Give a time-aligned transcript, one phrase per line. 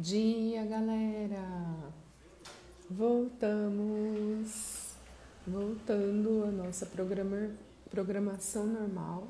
[0.00, 1.92] dia, galera!
[2.88, 4.48] Voltamos!
[5.46, 7.50] Voltando a nossa programa,
[7.90, 9.28] programação normal,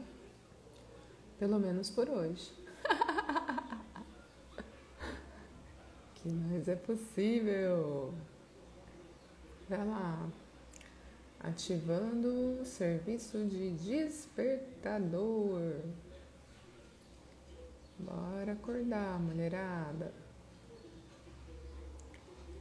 [1.41, 2.53] pelo menos por hoje.
[6.15, 8.15] que mais é possível?
[9.69, 10.29] Vai lá!
[11.41, 15.81] Ativando o serviço de despertador.
[17.99, 20.30] Bora acordar, mulherada.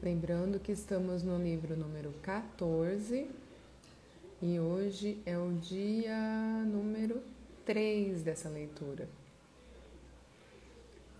[0.01, 3.29] Lembrando que estamos no livro número 14
[4.41, 6.17] e hoje é o dia
[6.65, 7.21] número
[7.65, 9.09] 3 dessa leitura.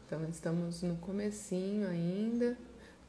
[0.05, 2.57] Então estamos no comecinho ainda.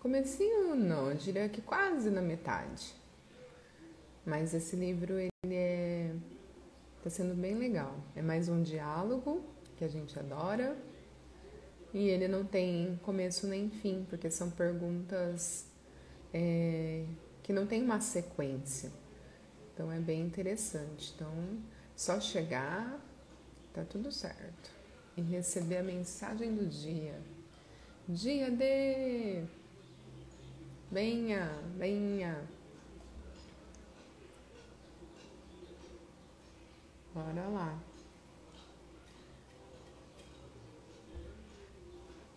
[0.01, 2.93] Comecinho não, eu diria que quase na metade.
[4.27, 6.13] Mas esse livro ele é
[7.05, 7.95] tá sendo bem legal.
[8.17, 9.45] É mais um diálogo
[9.77, 10.77] que a gente adora
[11.93, 15.67] e ele não tem começo nem fim, porque são perguntas
[16.33, 17.05] é,
[17.43, 18.93] que não tem uma sequência.
[19.73, 21.13] Então é bem interessante.
[21.15, 21.33] Então,
[21.97, 23.01] só chegar,
[23.75, 24.71] tá tudo certo.
[25.17, 27.19] E receber a mensagem do dia.
[28.09, 29.45] Dia de
[30.91, 32.37] Venha, venha.
[37.15, 37.90] Bora lá.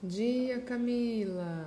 [0.04, 1.66] Dia, Camila.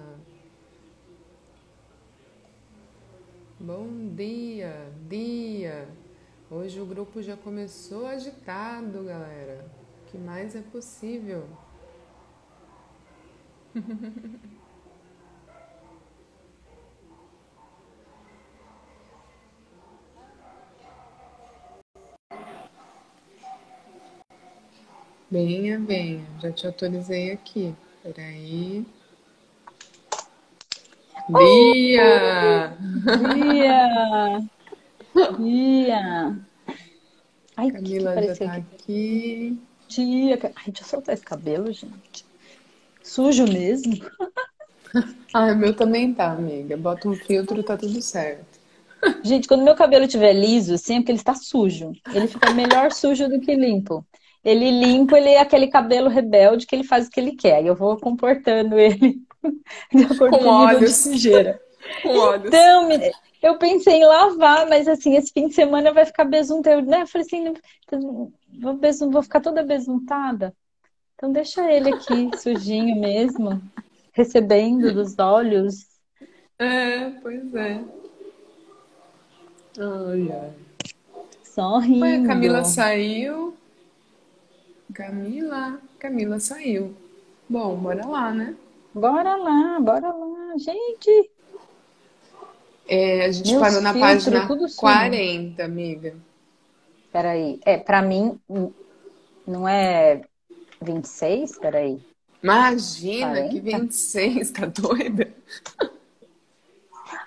[3.59, 5.89] Bom dia, dia.
[6.51, 9.65] Hoje o grupo já começou agitado, galera.
[10.03, 11.49] O que mais é possível?
[25.31, 26.25] Venha, venha.
[26.41, 27.75] Já te autorizei aqui.
[28.07, 28.87] Peraí.
[31.29, 32.77] Bia!
[33.35, 34.49] Bia!
[35.37, 36.39] Bia!
[37.57, 38.67] Ai, Camila que que já tá aqui?
[38.75, 39.59] aqui.
[39.89, 42.25] Tia, ai, deixa eu soltar esse cabelo, gente.
[43.03, 43.99] Sujo mesmo.
[45.35, 46.77] Ai, meu também tá, amiga.
[46.77, 48.61] Bota um filtro, tá tudo certo.
[49.23, 51.93] Gente, quando meu cabelo estiver liso, assim, é porque ele está sujo.
[52.15, 54.07] Ele fica melhor sujo do que limpo.
[54.47, 57.65] Ele limpo, ele é aquele cabelo rebelde que ele faz o que ele quer.
[57.65, 59.21] E eu vou comportando ele
[59.93, 61.61] de acordo com, com o nível de sujeira.
[62.03, 62.89] Com então,
[63.43, 66.71] eu pensei em lavar, mas assim, esse fim de semana vai ficar besunta.
[66.71, 67.03] Eu, né?
[67.03, 67.55] eu falei assim,
[68.61, 70.55] vou, besum, vou ficar toda besuntada.
[71.15, 73.61] Então deixa ele aqui, sujinho mesmo,
[74.13, 75.87] recebendo dos olhos.
[76.59, 77.85] É, pois é.
[79.79, 80.53] Ai, ai.
[81.43, 82.05] Só rindo.
[82.05, 83.57] a Camila saiu.
[84.93, 86.95] Camila, Camila saiu.
[87.49, 88.57] Bom, bora lá, né?
[88.95, 91.31] Bora lá, bora lá, gente.
[92.89, 96.15] É, a gente Meus parou na página 40, amiga.
[97.13, 98.39] Peraí, é, pra mim,
[99.47, 100.23] não é
[100.81, 101.59] 26?
[101.59, 102.01] Peraí.
[102.43, 103.49] Imagina 40?
[103.51, 105.33] que 26, tá doida?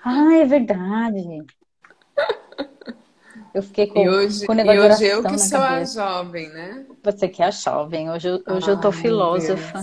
[0.02, 1.44] Ah, é verdade.
[3.52, 6.00] Eu fiquei com, e hoje, com e hoje eu que sou cabeça.
[6.00, 6.86] a jovem, né?
[7.02, 8.10] Você que é a jovem.
[8.10, 9.80] Hoje, eu, hoje Ai, eu tô filósofa.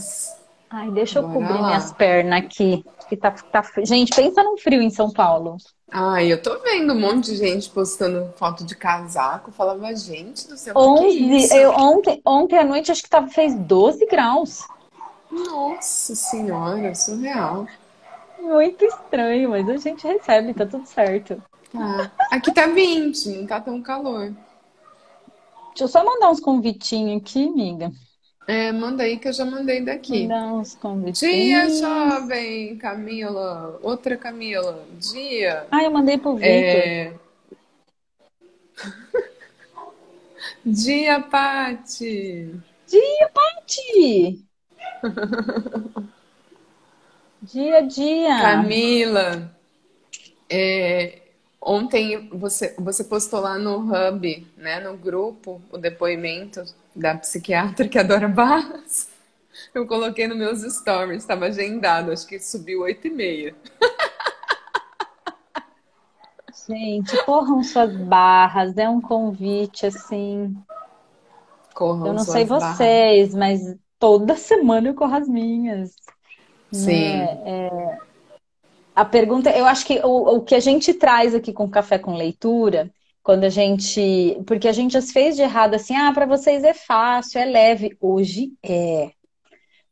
[0.69, 1.67] Ai, deixa Bora eu cobrir lá.
[1.67, 2.85] minhas pernas aqui.
[3.09, 3.63] Que tá, tá...
[3.83, 5.57] Gente, pensa num frio em São Paulo.
[5.89, 9.51] Ai, eu tô vendo um monte de gente postando foto de casaco.
[9.51, 11.53] Falava, gente do céu, 11, que é isso?
[11.56, 14.67] Eu, ontem, ontem à noite acho que tava, fez 12 graus.
[15.31, 17.66] Nossa senhora, surreal.
[18.39, 21.41] Muito estranho, mas a gente recebe, tá tudo certo.
[21.72, 22.11] Tá.
[22.31, 24.33] Aqui tá 20, não tá tão calor.
[25.77, 27.91] Deixa eu só mandar uns convitinhos aqui, amiga.
[28.47, 30.23] É, manda aí que eu já mandei daqui.
[30.23, 31.21] Mandar uns convitinhos.
[31.21, 33.77] Dia, jovem Camila.
[33.83, 34.83] Outra Camila.
[34.97, 35.67] Dia.
[35.69, 36.49] Ah, eu mandei pro Victor.
[36.51, 37.13] É...
[40.65, 42.56] Dia, Pati.
[42.88, 44.44] Dia, Pati.
[47.44, 48.41] dia, dia.
[48.41, 49.56] Camila.
[50.50, 51.26] É,
[51.69, 56.63] Ontem você, você postou lá no Hub, né, no grupo, o depoimento
[56.95, 59.09] da psiquiatra que adora barras.
[59.73, 63.55] Eu coloquei nos meus stories, estava agendado, acho que subiu 8 e meia.
[66.69, 70.55] Gente, corram suas barras, é um convite assim.
[71.73, 73.35] Corram eu não sei vocês, barras.
[73.35, 75.93] mas toda semana eu corro as minhas.
[76.71, 77.09] Sim.
[77.09, 77.41] Né?
[77.45, 77.97] É,
[78.97, 82.15] a pergunta, eu acho que o, o que a gente traz aqui com Café com
[82.15, 82.91] Leitura,
[83.21, 84.41] quando a gente.
[84.47, 87.95] Porque a gente já fez de errado assim, ah, para vocês é fácil, é leve.
[88.01, 89.11] Hoje é.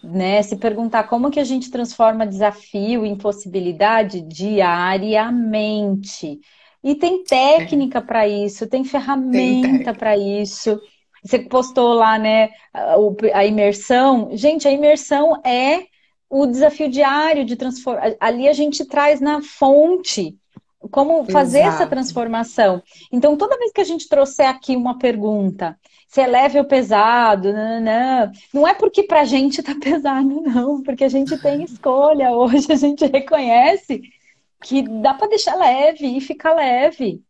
[0.03, 0.41] né?
[0.41, 6.39] Se perguntar como que a gente transforma desafio em possibilidade diariamente.
[6.83, 8.01] E tem técnica é.
[8.01, 10.81] para isso, tem ferramenta para isso.
[11.23, 12.49] Você postou lá, né,
[13.35, 14.29] a imersão.
[14.33, 15.85] Gente, a imersão é
[16.35, 18.15] o desafio diário de transformar.
[18.19, 20.37] Ali a gente traz na fonte
[20.91, 21.75] como fazer Exato.
[21.75, 22.83] essa transformação.
[23.11, 27.53] Então, toda vez que a gente trouxer aqui uma pergunta, se é leve ou pesado,
[27.53, 32.31] não, não, não é porque pra gente tá pesado, não, porque a gente tem escolha.
[32.31, 34.01] Hoje a gente reconhece
[34.61, 37.23] que dá para deixar leve e ficar leve.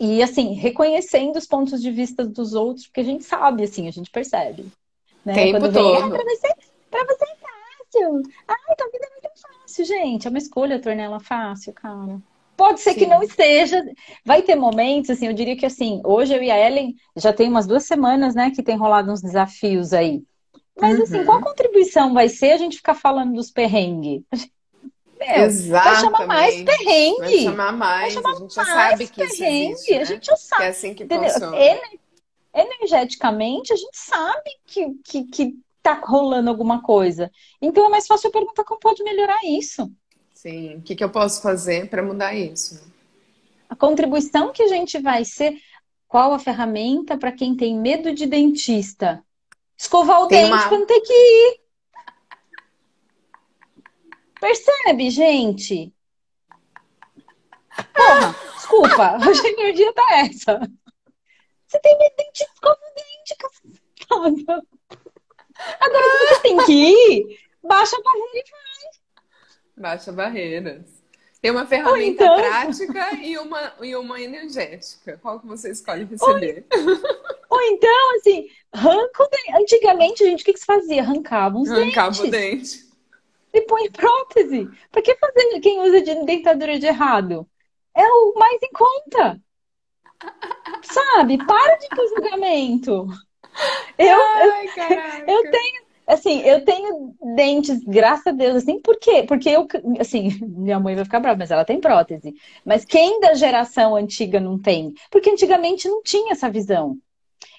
[0.00, 3.90] E assim, reconhecendo os pontos de vista dos outros, porque a gente sabe, assim, a
[3.90, 4.66] gente percebe.
[5.24, 5.34] Né?
[5.34, 6.04] Tempo Quando vem, todo.
[6.04, 6.54] Ah, pra você,
[6.90, 7.37] pra você
[7.98, 8.22] fácil.
[8.46, 10.26] Ai, tua vida é muito fácil, gente.
[10.26, 12.20] É uma escolha tornar ela fácil, cara.
[12.56, 12.98] Pode ser Sim.
[12.98, 13.84] que não esteja.
[14.24, 17.48] Vai ter momentos, assim, eu diria que assim, hoje eu e a Ellen já tem
[17.48, 20.22] umas duas semanas, né, que tem rolado uns desafios aí.
[20.80, 21.20] Mas assim, uhum.
[21.20, 24.22] assim, qual contribuição vai ser a gente ficar falando dos perrengues?
[25.18, 25.94] Meu, Exatamente.
[25.94, 27.18] Vai chamar mais perrengue.
[27.18, 28.14] Vai chamar mais.
[28.14, 30.00] Vai chamar a gente já sabe que isso existe, né?
[30.00, 30.62] A gente já sabe.
[30.62, 31.30] Que é assim que entendeu?
[31.30, 31.80] funciona.
[32.54, 37.30] Energeticamente, a gente sabe que, que, que tá rolando alguma coisa.
[37.60, 39.90] Então é mais fácil eu perguntar como pode melhorar isso.
[40.34, 40.76] Sim.
[40.76, 42.92] O que, que eu posso fazer para mudar isso?
[43.68, 45.58] A contribuição que a gente vai ser.
[46.06, 49.22] Qual a ferramenta para quem tem medo de dentista?
[49.76, 50.68] Escovar o tem dente uma...
[50.68, 51.60] quando tem que ir.
[54.40, 55.92] Percebe, gente?
[57.94, 60.60] Porra, desculpa, hoje a energia tá essa.
[61.66, 64.68] Você tem medo de escova o dente, cacete.
[65.80, 68.90] Agora, se você tem que ir, baixa a barreira e vai.
[69.76, 70.98] Baixa barreiras.
[71.40, 72.36] Tem uma ferramenta então...
[72.36, 75.18] prática e uma, e uma energética.
[75.22, 76.66] Qual que você escolhe receber?
[76.70, 79.62] Ou, Ou então, assim, arranca o dente.
[79.62, 81.02] Antigamente, gente, o que, que se fazia?
[81.02, 82.20] Arrancava os Arrancava dentes.
[82.20, 82.88] o dente
[83.52, 84.68] e põe prótese.
[84.90, 87.48] Pra que fazer quem usa de dentadura de errado?
[87.94, 89.40] É o mais em conta.
[90.82, 91.38] Sabe?
[91.46, 93.06] Para de ter julgamento.
[93.96, 94.66] Eu, Ai,
[95.26, 99.24] eu, eu tenho, assim, eu tenho dentes, graças a Deus, assim, por quê?
[99.26, 99.66] Porque eu,
[100.00, 102.34] assim, minha mãe vai ficar brava, mas ela tem prótese.
[102.64, 104.94] Mas quem da geração antiga não tem?
[105.10, 106.96] Porque antigamente não tinha essa visão.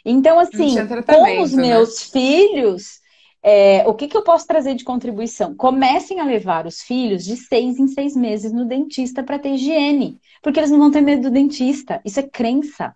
[0.03, 0.75] Então, assim,
[1.05, 1.61] com os né?
[1.61, 2.11] meus né?
[2.11, 2.99] filhos,
[3.41, 5.55] é, o que, que eu posso trazer de contribuição?
[5.55, 10.19] Comecem a levar os filhos de seis em seis meses no dentista para ter higiene,
[10.41, 12.01] porque eles não vão ter medo do dentista.
[12.03, 12.95] Isso é crença.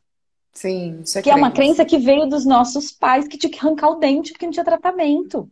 [0.53, 1.39] Sim, isso é Que crença.
[1.39, 4.45] é uma crença que veio dos nossos pais que tinha que arrancar o dente porque
[4.45, 5.50] não tinha tratamento.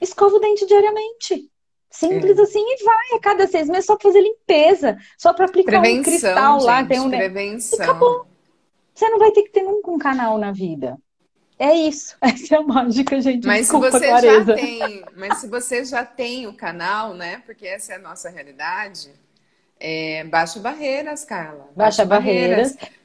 [0.00, 1.50] Escova o dente diariamente.
[1.90, 2.42] Simples é.
[2.42, 3.16] assim e vai.
[3.16, 4.98] A cada seis meses só pra fazer limpeza.
[5.16, 6.80] Só para aplicar Prevenção, um cristal lá.
[6.80, 7.10] Gente, tem um...
[7.10, 7.78] Prevenção.
[7.78, 8.26] E acabou.
[8.94, 10.98] Você não vai ter que ter nunca um canal na vida.
[11.58, 13.44] É isso, essa é a mágica, gente.
[13.46, 14.44] Mas Desculpa, se você clareza.
[14.44, 17.42] já tem, mas se você já tem o canal, né?
[17.44, 19.10] Porque essa é a nossa realidade.
[19.80, 21.68] É, baixa barreiras, Carla.
[21.74, 22.72] Baixa, baixa barreiras.
[22.74, 22.97] barreiras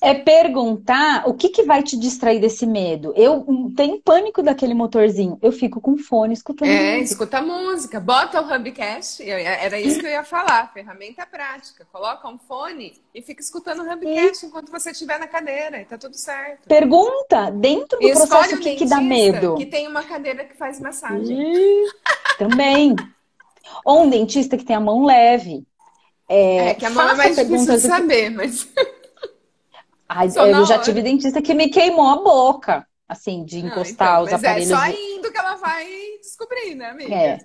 [0.00, 3.12] é perguntar o que, que vai te distrair desse medo.
[3.14, 3.46] Eu
[3.76, 5.38] tenho pânico daquele motorzinho.
[5.42, 7.04] Eu fico com fone escutando é, música.
[7.04, 8.00] escuta música.
[8.00, 9.22] Bota o Hubcast.
[9.22, 10.72] Era isso que eu ia falar.
[10.72, 11.86] Ferramenta prática.
[11.92, 14.48] Coloca um fone e fica escutando o Hubcast e...
[14.48, 15.80] enquanto você estiver na cadeira.
[15.80, 16.66] E tá tudo certo.
[16.66, 19.56] Pergunta dentro do e processo o que, que dá medo.
[19.56, 21.38] Que tem uma cadeira que faz massagem.
[21.38, 21.90] E...
[22.38, 22.96] Também.
[23.84, 25.62] Ou um dentista que tem a mão leve.
[26.26, 28.66] É, é que a mão é mais difícil de saber, mas...
[30.12, 34.38] Ai, eu já tive dentista que me queimou a boca, assim, de encostar não, então,
[34.38, 34.70] os aparelhos.
[34.72, 35.86] É só indo que ela vai
[36.20, 37.14] descobrir, né, amiga?
[37.14, 37.38] É.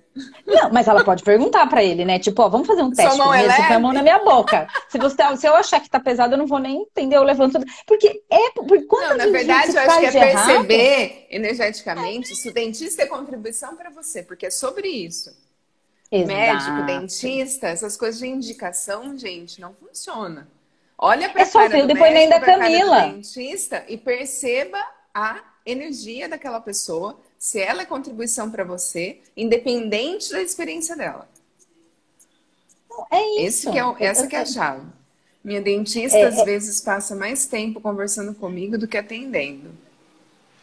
[0.44, 2.18] Não, mas ela pode perguntar para ele, né?
[2.18, 4.66] Tipo, ó, vamos fazer um teste mão primeiro, é a mão na minha boca.
[4.88, 7.56] Se, você, se eu achar que tá pesado, eu não vou nem entender, eu levanto.
[7.86, 8.50] Porque é.
[8.50, 13.06] Porque não, na verdade, eu acho que é perceber errado, energeticamente se o dentista é
[13.06, 15.30] contribuição para você, porque é sobre isso.
[16.10, 16.26] Exato.
[16.26, 20.48] Médico, dentista, essas coisas de indicação, gente, não funciona.
[20.98, 23.08] Olha para é só ver o depoimento da Camila.
[23.08, 24.78] dentista e perceba
[25.12, 31.28] a energia daquela pessoa, se ela é contribuição para você, independente da experiência dela.
[33.10, 33.70] É isso.
[33.70, 34.86] Que é, essa que é a chave.
[35.44, 36.44] Minha dentista, é, às é...
[36.44, 39.70] vezes, passa mais tempo conversando comigo do que atendendo.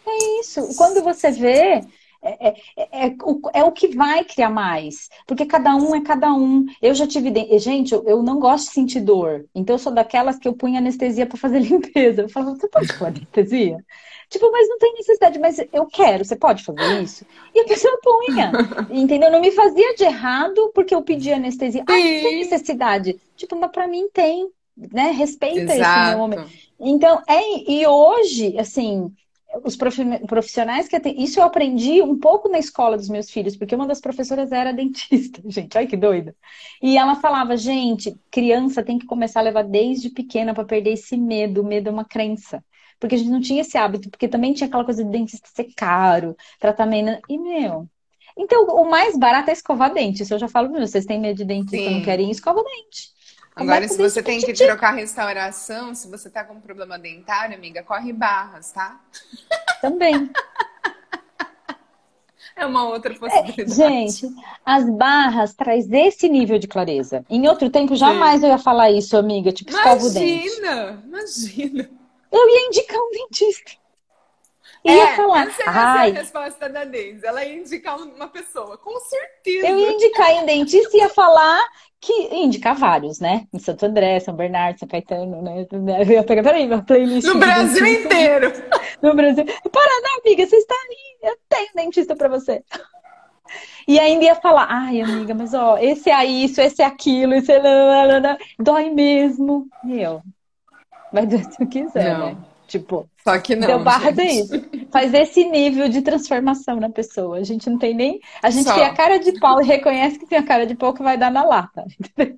[0.05, 0.75] É isso.
[0.75, 1.83] Quando você vê,
[2.23, 3.15] é, é, é,
[3.53, 5.09] é, o que vai criar mais.
[5.27, 6.65] Porque cada um é cada um.
[6.81, 7.31] Eu já tive.
[7.59, 9.45] Gente, eu, eu não gosto de sentir dor.
[9.53, 12.21] Então eu sou daquelas que eu punho anestesia para fazer limpeza.
[12.21, 13.83] Eu falava, você pode pôr anestesia?
[14.29, 17.25] Tipo, mas não tem necessidade, mas eu quero, você pode fazer isso?
[17.53, 18.51] E a pessoa punha.
[18.89, 19.29] Entendeu?
[19.29, 21.83] Não me fazia de errado porque eu pedi anestesia.
[21.87, 23.19] Ah, não tem necessidade.
[23.35, 24.49] Tipo, mas pra mim tem.
[24.75, 25.11] Né?
[25.11, 25.99] Respeita Exato.
[25.99, 26.49] esse meu momento.
[26.79, 29.13] Então, é, e hoje, assim,
[29.63, 31.23] os profissionais que atendem.
[31.23, 34.71] Isso eu aprendi um pouco na escola dos meus filhos, porque uma das professoras era
[34.71, 36.35] dentista, gente, olha que doida.
[36.81, 41.17] E ela falava, gente, criança tem que começar a levar desde pequena para perder esse
[41.17, 41.61] medo.
[41.61, 42.63] O medo é uma crença.
[42.99, 45.73] Porque a gente não tinha esse hábito, porque também tinha aquela coisa de dentista ser
[45.75, 47.21] caro, tratamento.
[47.29, 47.89] E, meu.
[48.37, 50.23] Então, o mais barato é escovar dente.
[50.23, 51.95] Isso eu já falo vocês têm medo de dentista, Sim.
[51.97, 53.12] não querem, escova dente.
[53.55, 58.11] Agora, se você tem que trocar restauração, se você tá com problema dentário, amiga, corre
[58.11, 58.99] barras, tá?
[59.81, 60.29] Também.
[62.55, 63.81] É uma outra possibilidade.
[63.81, 64.27] É, gente,
[64.63, 67.25] as barras traz esse nível de clareza.
[67.27, 68.45] Em outro tempo, jamais Sim.
[68.45, 69.51] eu ia falar isso, amiga.
[69.51, 70.47] Tipo, escova o dente.
[70.47, 71.89] Imagina, imagina.
[72.31, 73.71] Eu ia indicar um dentista.
[74.85, 75.47] Ia é, falar.
[75.47, 77.25] Essa, essa é a resposta da Deise.
[77.25, 79.67] Ela ia indicar uma pessoa, com certeza.
[79.67, 81.65] Eu ia indicar em dentista e ia falar
[82.01, 83.47] que indicar vários, né?
[83.53, 85.65] Em Santo André, São Bernardo, São Caetano, né?
[86.01, 87.25] Eu ia pegar, peraí, uma playlist.
[87.25, 88.51] No Brasil inteiro!
[89.01, 89.45] no Brasil.
[89.45, 92.61] Paraná, amiga, você está aí, eu tenho dentista para você.
[93.87, 97.53] E ainda ia falar, ai, amiga, mas ó, esse é isso, esse é aquilo, esse
[97.53, 98.37] é.
[98.59, 99.67] Dói mesmo.
[99.83, 100.21] Meu.
[101.11, 102.25] Vai doer se quiser, Não.
[102.27, 102.37] né?
[102.67, 103.67] Tipo, só que não.
[103.67, 104.53] Deu barra isso.
[104.91, 107.37] Faz esse nível de transformação na pessoa.
[107.37, 108.19] A gente não tem nem.
[108.41, 108.73] A gente Só.
[108.73, 111.17] tem a cara de pau e reconhece que tem a cara de pau que vai
[111.17, 111.85] dar na lata.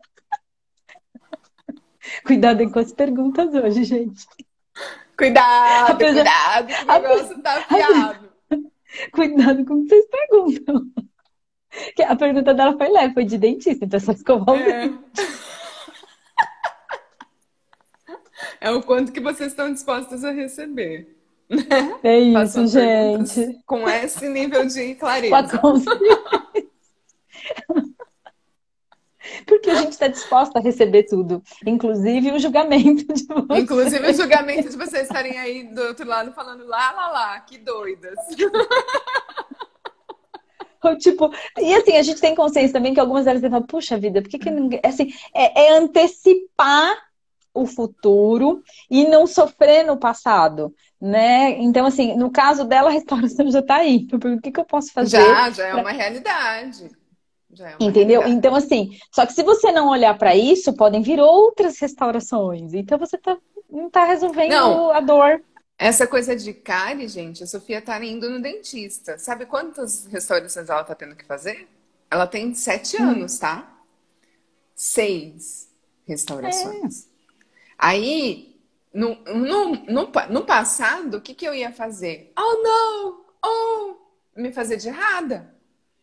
[2.26, 4.26] Cuidado com as perguntas hoje, gente.
[5.18, 6.24] Cuidado, Apesar...
[6.24, 8.30] cuidado, que o negócio tá afiado.
[9.12, 11.06] Cuidado com o que vocês perguntam.
[12.08, 14.92] A pergunta dela foi leve, foi de dentista, então só escovar o é.
[18.66, 21.16] É o quanto que vocês estão dispostos a receber.
[21.48, 22.00] Né?
[22.04, 23.60] É isso, gente.
[23.64, 25.52] Com esse nível de clareza.
[29.46, 33.64] Porque a gente está disposta a receber tudo, inclusive o julgamento de vocês.
[33.64, 37.60] Inclusive o julgamento de vocês estarem aí do outro lado falando lá, lá, lá, que
[37.60, 38.18] doidas.
[41.00, 44.30] tipo, e assim, a gente tem consciência também que algumas delas falam, puxa vida, por
[44.30, 44.80] que, que ninguém.
[44.84, 47.06] Assim, é, é antecipar
[47.56, 51.52] o futuro e não sofrer no passado, né?
[51.52, 54.06] Então, assim, no caso dela, a restauração já está aí.
[54.12, 55.22] O que, que eu posso fazer?
[55.22, 56.92] Já, já é uma realidade.
[57.58, 58.20] É Entendeu?
[58.20, 58.32] Realidade.
[58.32, 62.74] Então, assim, só que se você não olhar para isso, podem vir outras restaurações.
[62.74, 63.38] Então, você tá,
[63.72, 64.92] não está resolvendo não.
[64.92, 65.42] a dor.
[65.78, 69.18] Essa coisa de cárie, gente, a Sofia tá indo no dentista.
[69.18, 71.68] Sabe quantas restaurações ela tá tendo que fazer?
[72.12, 73.10] Ela tem sete hum.
[73.10, 73.74] anos, tá?
[74.76, 75.70] Seis
[76.06, 77.08] restaurações.
[77.12, 77.15] É.
[77.78, 78.56] Aí,
[78.94, 82.32] no, no, no, no passado, o que, que eu ia fazer?
[82.38, 83.26] Oh, não!
[83.46, 83.96] Oh!
[84.40, 85.54] Me fazer de errada.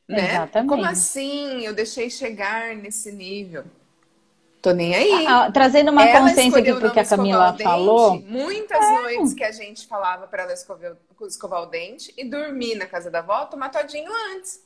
[0.09, 0.35] Né?
[0.35, 0.69] Exatamente.
[0.69, 1.65] Como assim?
[1.65, 3.65] Eu deixei chegar nesse nível.
[4.61, 5.27] Tô nem aí.
[5.27, 8.21] Ah, ah trazendo uma ela consciência aqui porque a Camila falou.
[8.21, 8.93] Muitas é.
[9.03, 13.11] noites que a gente falava para ela escovar, escovar o dente e dormir na casa
[13.11, 14.61] da avó, tomar todinho antes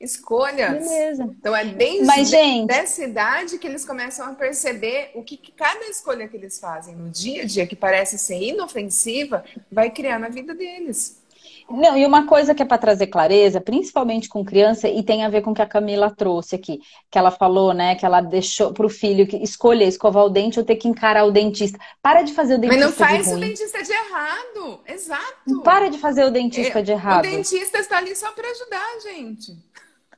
[0.00, 0.86] escolhas.
[0.86, 1.24] Beleza.
[1.38, 2.70] Então é desde Mas, gente...
[2.70, 6.94] essa idade que eles começam a perceber o que, que, cada escolha que eles fazem
[6.94, 11.24] no dia a dia, que parece ser inofensiva, vai criar na vida deles.
[11.68, 15.28] Não, e uma coisa que é para trazer clareza, principalmente com criança, e tem a
[15.28, 18.72] ver com o que a Camila trouxe aqui, que ela falou, né, que ela deixou
[18.72, 21.76] para o filho escolher escovar o dente ou ter que encarar o dentista.
[22.00, 25.62] Para de fazer o dentista Mas não faz o dentista de errado, exato.
[25.64, 27.26] Para de fazer o dentista é, de errado.
[27.26, 29.56] O dentista está ali só para ajudar, gente.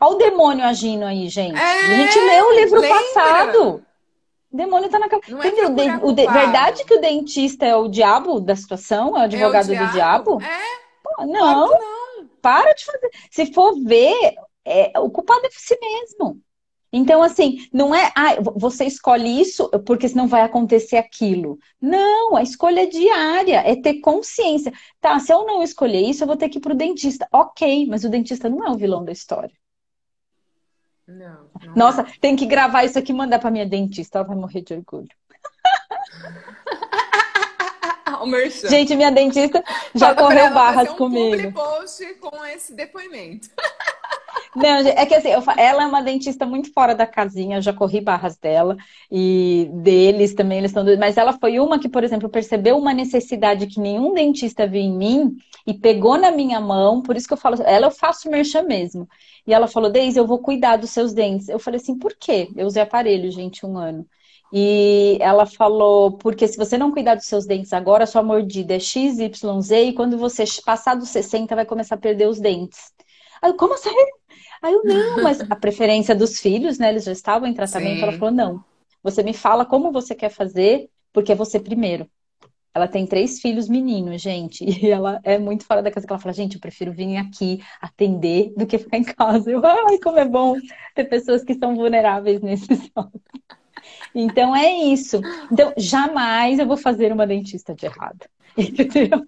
[0.01, 1.59] Olha o demônio agindo aí, gente.
[1.59, 2.99] É, a gente leu o livro lembra?
[2.99, 3.85] passado.
[4.51, 5.33] O demônio tá na cabeça.
[5.33, 6.27] É o de...
[6.27, 9.17] Verdade que o dentista é o diabo da situação?
[9.17, 10.41] É o advogado é o do diabo?
[10.41, 10.79] É.
[11.03, 11.69] Pô, não.
[11.69, 12.29] não.
[12.41, 13.11] Para de fazer.
[13.31, 14.93] Se for ver, é...
[14.99, 16.41] o culpado é você mesmo.
[16.91, 21.59] Então, assim, não é, ah, você escolhe isso porque senão vai acontecer aquilo.
[21.81, 24.73] Não, a escolha é diária, é ter consciência.
[24.99, 27.29] Tá, se eu não escolher isso, eu vou ter que ir pro dentista.
[27.31, 29.53] Ok, mas o dentista não é o vilão da história.
[31.09, 32.07] Não, não Nossa, é.
[32.21, 34.19] tem que gravar isso aqui e mandar pra minha dentista.
[34.19, 35.09] Ela vai morrer de orgulho.
[38.69, 39.63] Gente, minha dentista
[39.95, 41.53] já Fala correu barras um comigo.
[41.53, 43.49] post com esse depoimento.
[44.57, 48.01] Não, é que assim, ela é uma dentista muito fora da casinha, eu já corri
[48.01, 48.77] barras dela
[49.11, 53.67] e deles também, eles estão Mas ela foi uma que, por exemplo, percebeu uma necessidade
[53.67, 55.37] que nenhum dentista viu em mim
[55.67, 59.07] e pegou na minha mão, por isso que eu falo, ela eu faço merchan mesmo.
[59.47, 61.49] E ela falou, Deise, eu vou cuidar dos seus dentes.
[61.49, 62.49] Eu falei assim, por quê?
[62.57, 64.07] Eu usei aparelho, gente, um ano.
[64.53, 68.79] E ela falou, porque se você não cuidar dos seus dentes agora, sua mordida é
[68.81, 72.93] XYZ e quando você passar dos 60 vai começar a perder os dentes.
[73.43, 73.91] Aí como assim?
[74.63, 76.91] Aí eu, não, mas a preferência dos filhos, né?
[76.91, 77.97] Eles já estavam em tratamento.
[77.97, 78.03] Sim.
[78.03, 78.65] Ela falou, não.
[79.03, 82.09] Você me fala como você quer fazer, porque é você primeiro.
[82.75, 84.65] Ela tem três filhos meninos, gente.
[84.85, 87.61] E ela é muito fora da casa que ela fala, gente, eu prefiro vir aqui
[87.81, 89.51] atender do que ficar em casa.
[89.51, 90.57] Eu, ai, como é bom
[90.95, 92.91] ter pessoas que são vulneráveis nesses
[94.15, 95.21] Então é isso.
[95.51, 98.27] Então, jamais eu vou fazer uma dentista de errado.
[98.57, 99.25] Entendeu?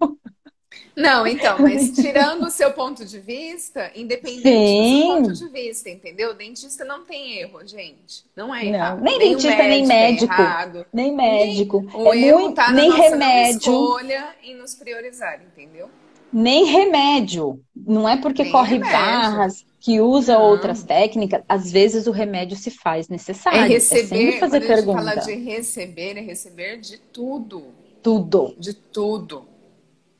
[0.95, 4.93] Não, então, mas tirando o seu ponto de vista, independente Sim.
[4.93, 6.33] do seu ponto de vista, entendeu?
[6.33, 8.25] Dentista não tem erro, gente.
[8.35, 8.97] Não é errado.
[8.97, 10.33] Não, nem, nem dentista, nem médico.
[10.33, 11.81] É nem médico.
[11.81, 13.57] Nem, o é erro muito, tá nem remédio.
[13.57, 15.89] escolha em nos priorizar, entendeu?
[16.31, 17.59] Nem remédio.
[17.75, 18.97] Não é porque nem corre remédio.
[18.97, 20.43] barras, que usa não.
[20.43, 23.59] outras técnicas, às vezes o remédio se faz necessário.
[23.61, 24.99] É receber, é fazer quando pergunta.
[24.99, 27.65] a gente fala de receber, é receber de tudo.
[28.01, 28.55] Tudo.
[28.57, 29.50] De tudo.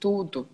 [0.01, 0.49] Tudo.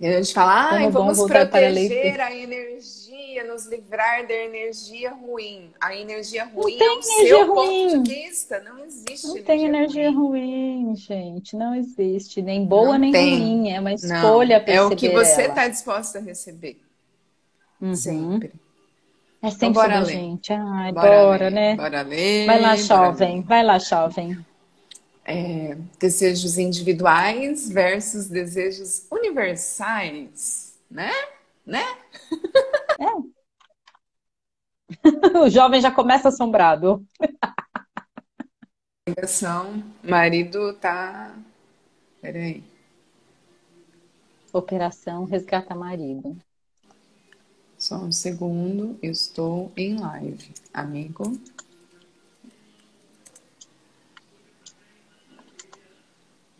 [0.00, 5.70] E a gente fala, ah, vamos proteger a energia, nos livrar da energia ruim.
[5.78, 7.90] A energia ruim é o seu ruim.
[7.90, 8.58] ponto de vista.
[8.60, 10.86] Não existe Não tem energia ruim.
[10.86, 10.96] ruim.
[10.96, 11.54] gente.
[11.54, 12.40] Não existe.
[12.42, 13.38] Nem boa, Não nem tem.
[13.38, 13.70] ruim.
[13.70, 14.74] É uma escolha Não.
[14.74, 16.80] É o que você está disposta a receber.
[17.80, 17.94] Uhum.
[17.94, 18.52] Sempre.
[19.42, 20.52] É sempre então, bora sobre gente.
[20.52, 21.76] Ai, bora, bora né?
[21.76, 22.46] Bora ler.
[22.46, 23.42] Vai lá, jovem.
[23.42, 24.44] Vai lá, jovem
[25.24, 31.12] é, desejos individuais versus desejos universais, né?
[31.64, 31.84] Né?
[32.98, 33.06] É.
[35.38, 37.06] o jovem já começa assombrado.
[39.08, 41.34] Ligação, marido tá.
[42.20, 42.62] Peraí.
[44.52, 46.36] Operação Resgata Marido.
[47.78, 51.36] Só um segundo, estou em live, amigo.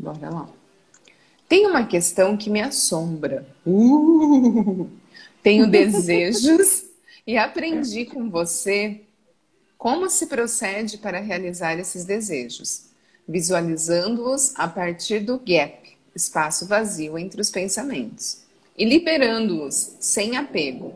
[0.02, 0.49] Bora lá.
[1.49, 3.47] Tem uma questão que me assombra.
[3.64, 4.90] Uh!
[5.44, 6.87] Tenho desejos
[7.25, 9.02] e aprendi com você
[9.78, 12.87] como se procede para realizar esses desejos,
[13.28, 18.42] visualizando-os a partir do gap, espaço vazio entre os pensamentos,
[18.76, 20.95] e liberando-os sem apego.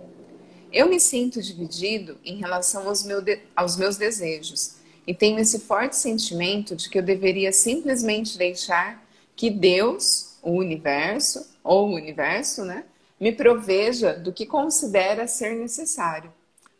[0.73, 5.61] Eu me sinto dividido em relação aos, meu de aos meus desejos e tenho esse
[5.61, 12.64] forte sentimento de que eu deveria simplesmente deixar que Deus, o universo, ou o universo,
[12.64, 12.85] né,
[13.21, 16.33] me proveja do que considera ser necessário,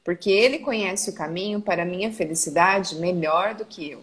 [0.05, 4.03] porque Ele conhece o caminho para minha felicidade melhor do que eu.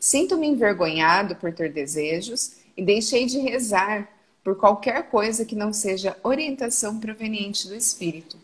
[0.00, 4.08] Sinto-me envergonhado por ter desejos e deixei de rezar
[4.42, 8.36] por qualquer coisa que não seja orientação proveniente do Espírito.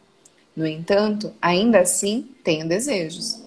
[0.56, 3.39] No entanto, ainda assim, tenho desejos.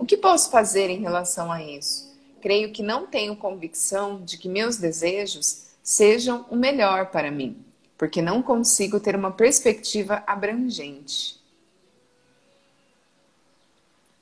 [0.00, 2.10] O que posso fazer em relação a isso?
[2.40, 7.62] Creio que não tenho convicção de que meus desejos sejam o melhor para mim,
[7.98, 11.38] porque não consigo ter uma perspectiva abrangente.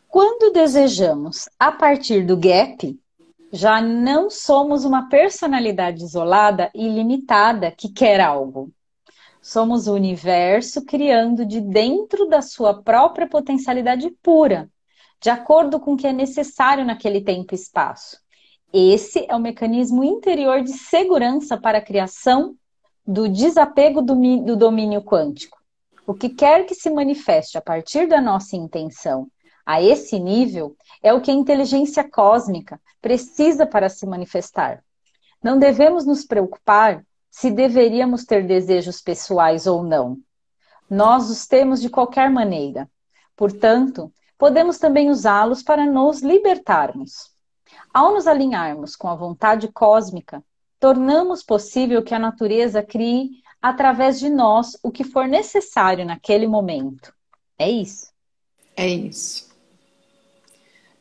[0.09, 2.99] Quando desejamos a partir do gap,
[3.53, 8.69] já não somos uma personalidade isolada e limitada que quer algo.
[9.41, 14.69] Somos o universo criando de dentro da sua própria potencialidade pura,
[15.21, 18.19] de acordo com o que é necessário naquele tempo e espaço.
[18.73, 22.55] Esse é o mecanismo interior de segurança para a criação
[23.07, 25.59] do desapego do, do domínio quântico.
[26.07, 29.27] O que quer que se manifeste a partir da nossa intenção
[29.65, 34.83] a esse nível é o que a inteligência cósmica precisa para se manifestar.
[35.43, 40.19] Não devemos nos preocupar se deveríamos ter desejos pessoais ou não.
[40.89, 42.91] Nós os temos de qualquer maneira.
[43.37, 47.31] Portanto, podemos também usá-los para nos libertarmos.
[47.93, 50.43] Ao nos alinharmos com a vontade cósmica,
[50.79, 57.13] tornamos possível que a natureza crie através de nós o que for necessário naquele momento.
[57.59, 58.07] É isso.
[58.77, 59.49] É isso.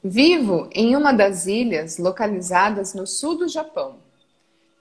[0.03, 3.97] Vivo em uma das ilhas localizadas no sul do Japão.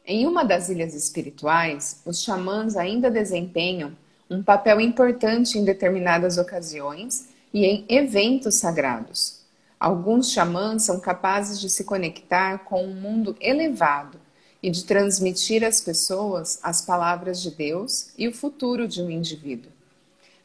[0.05, 3.97] Em uma das ilhas espirituais, os xamãs ainda desempenham
[4.31, 9.41] um papel importante em determinadas ocasiões e em eventos sagrados.
[9.81, 14.21] Alguns xamãs são capazes de se conectar com um mundo elevado
[14.63, 19.73] e de transmitir às pessoas as palavras de Deus e o futuro de um indivíduo.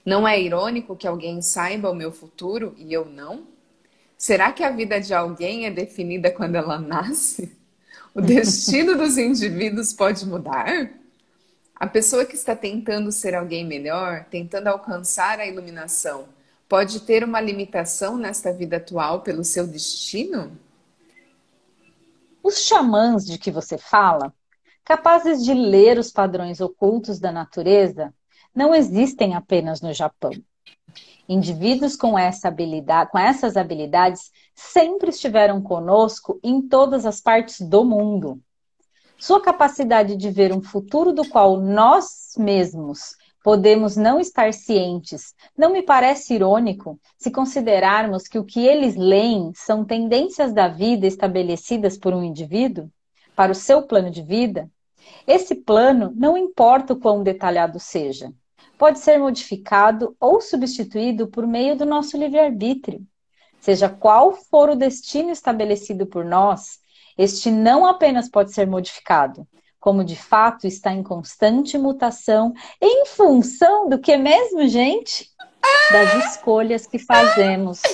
[0.05, 3.43] Não é irônico que alguém saiba o meu futuro e eu não?
[4.17, 7.51] Será que a vida de alguém é definida quando ela nasce?
[8.15, 10.89] O destino dos indivíduos pode mudar?
[11.75, 16.29] A pessoa que está tentando ser alguém melhor, tentando alcançar a iluminação,
[16.71, 20.57] pode ter uma limitação nesta vida atual pelo seu destino?
[22.41, 24.33] Os xamãs de que você fala,
[24.81, 28.13] capazes de ler os padrões ocultos da natureza,
[28.55, 30.31] não existem apenas no Japão.
[31.27, 37.83] Indivíduos com, essa habilidade, com essas habilidades sempre estiveram conosco em todas as partes do
[37.83, 38.39] mundo.
[39.19, 45.33] Sua capacidade de ver um futuro do qual nós mesmos podemos não estar cientes.
[45.57, 51.07] Não me parece irônico se considerarmos que o que eles leem são tendências da vida
[51.07, 52.89] estabelecidas por um indivíduo
[53.35, 54.69] para o seu plano de vida?
[55.25, 58.31] Esse plano, não importa o quão detalhado seja,
[58.77, 63.01] pode ser modificado ou substituído por meio do nosso livre-arbítrio.
[63.59, 66.79] Seja qual for o destino estabelecido por nós,
[67.17, 69.47] este não apenas pode ser modificado,
[69.81, 75.29] como de fato está em constante mutação, em função do que mesmo, gente?
[75.91, 77.81] Das escolhas que fazemos.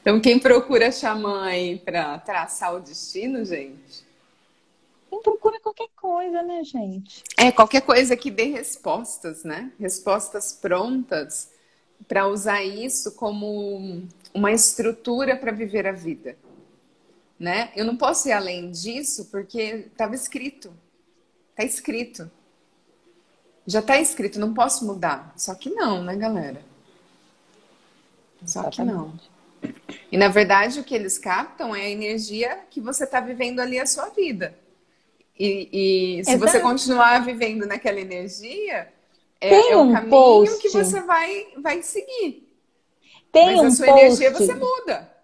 [0.00, 4.06] Então, quem procura xamã aí para traçar o destino, gente?
[5.10, 7.24] Quem procura qualquer coisa, né, gente?
[7.36, 9.72] É, qualquer coisa que dê respostas, né?
[9.80, 11.50] Respostas prontas
[12.06, 16.36] para usar isso como uma estrutura para viver a vida
[17.38, 17.70] né?
[17.76, 20.72] Eu não posso ir além disso porque estava escrito.
[21.50, 22.30] Está escrito.
[23.66, 25.32] Já está escrito, não posso mudar.
[25.36, 26.62] Só que não, né, galera?
[28.44, 28.76] Só Exatamente.
[28.76, 29.20] que não.
[30.12, 33.78] E na verdade o que eles captam é a energia que você está vivendo ali
[33.78, 34.56] a sua vida.
[35.38, 35.68] E,
[36.20, 36.52] e se Exato.
[36.52, 38.92] você continuar vivendo naquela energia,
[39.40, 40.62] é, é o caminho post.
[40.62, 42.48] que você vai, vai seguir.
[43.32, 44.00] Tem Mas um a sua post.
[44.00, 45.15] energia você muda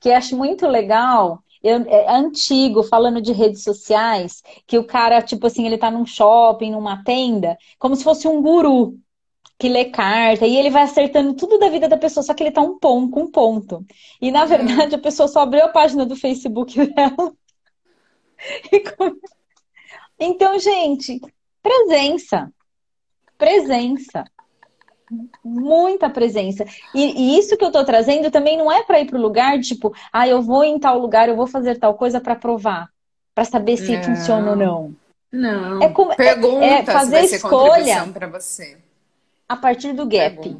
[0.00, 1.42] que acho muito legal.
[1.62, 6.06] Eu, é antigo, falando de redes sociais, que o cara, tipo assim, ele tá num
[6.06, 8.98] shopping, numa tenda, como se fosse um guru
[9.58, 12.50] que lê carta, e ele vai acertando tudo da vida da pessoa, só que ele
[12.50, 13.84] tá um ponto, com um ponto.
[14.20, 17.32] E na verdade a pessoa só abriu a página do Facebook dela.
[20.18, 21.20] Então, gente,
[21.62, 22.52] presença.
[23.38, 24.24] Presença
[25.44, 26.64] muita presença.
[26.94, 29.60] E, e, isso que eu tô trazendo também não é para ir para o lugar,
[29.60, 32.90] tipo, ah, eu vou em tal lugar, eu vou fazer tal coisa para provar,
[33.34, 34.02] para saber se não.
[34.02, 34.96] funciona ou não.
[35.30, 35.82] Não.
[35.82, 38.78] É como, Pergunta é, é fazer escolha para você.
[39.48, 40.56] A partir do gap.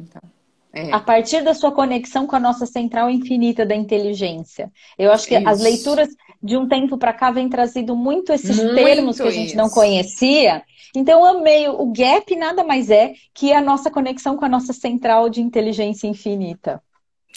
[0.73, 0.91] É.
[0.91, 4.71] A partir da sua conexão com a nossa central infinita da inteligência.
[4.97, 5.49] Eu acho que isso.
[5.49, 6.09] as leituras
[6.47, 9.57] de um tempo para cá vêm trazendo muito esses muito termos que a gente isso.
[9.57, 10.63] não conhecia
[10.95, 11.67] então, eu amei.
[11.69, 16.07] O gap nada mais é que a nossa conexão com a nossa central de inteligência
[16.07, 16.81] infinita.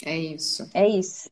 [0.03, 0.67] É isso.
[0.73, 1.29] É isso.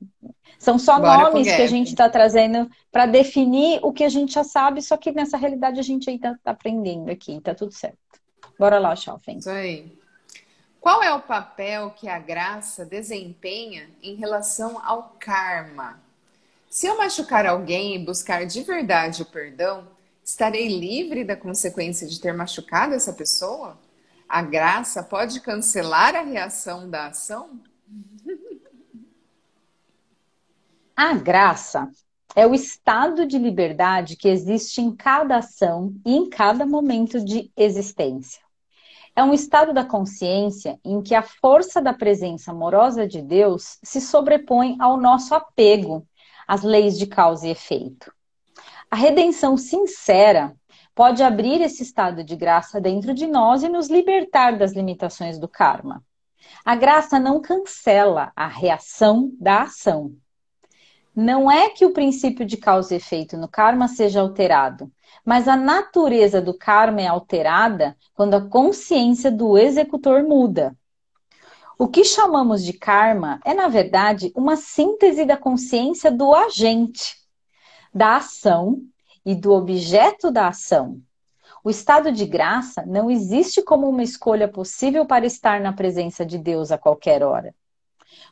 [0.59, 4.33] São só Bora nomes que a gente está trazendo para definir o que a gente
[4.33, 7.97] já sabe, só que nessa realidade a gente ainda está aprendendo aqui, tá tudo certo.
[8.59, 9.37] Bora lá, Schaffen.
[9.37, 9.97] Isso aí.
[10.79, 15.99] Qual é o papel que a graça desempenha em relação ao karma?
[16.69, 19.87] Se eu machucar alguém e buscar de verdade o perdão,
[20.29, 23.79] Estarei livre da consequência de ter machucado essa pessoa?
[24.27, 27.59] A graça pode cancelar a reação da ação?
[30.95, 31.89] A graça
[32.35, 37.51] é o estado de liberdade que existe em cada ação e em cada momento de
[37.57, 38.39] existência.
[39.15, 43.99] É um estado da consciência em que a força da presença amorosa de Deus se
[43.99, 46.07] sobrepõe ao nosso apego
[46.49, 48.11] às leis de causa e efeito.
[48.89, 50.55] A redenção sincera
[50.95, 55.47] pode abrir esse estado de graça dentro de nós e nos libertar das limitações do
[55.47, 56.03] karma.
[56.65, 60.15] A graça não cancela a reação da ação.
[61.15, 64.91] Não é que o princípio de causa e efeito no karma seja alterado,
[65.23, 70.75] mas a natureza do karma é alterada quando a consciência do executor muda.
[71.81, 77.15] O que chamamos de karma é, na verdade, uma síntese da consciência do agente
[77.93, 78.81] da ação
[79.25, 81.01] e do objeto da ação.
[81.63, 86.37] O estado de graça não existe como uma escolha possível para estar na presença de
[86.37, 87.55] Deus a qualquer hora.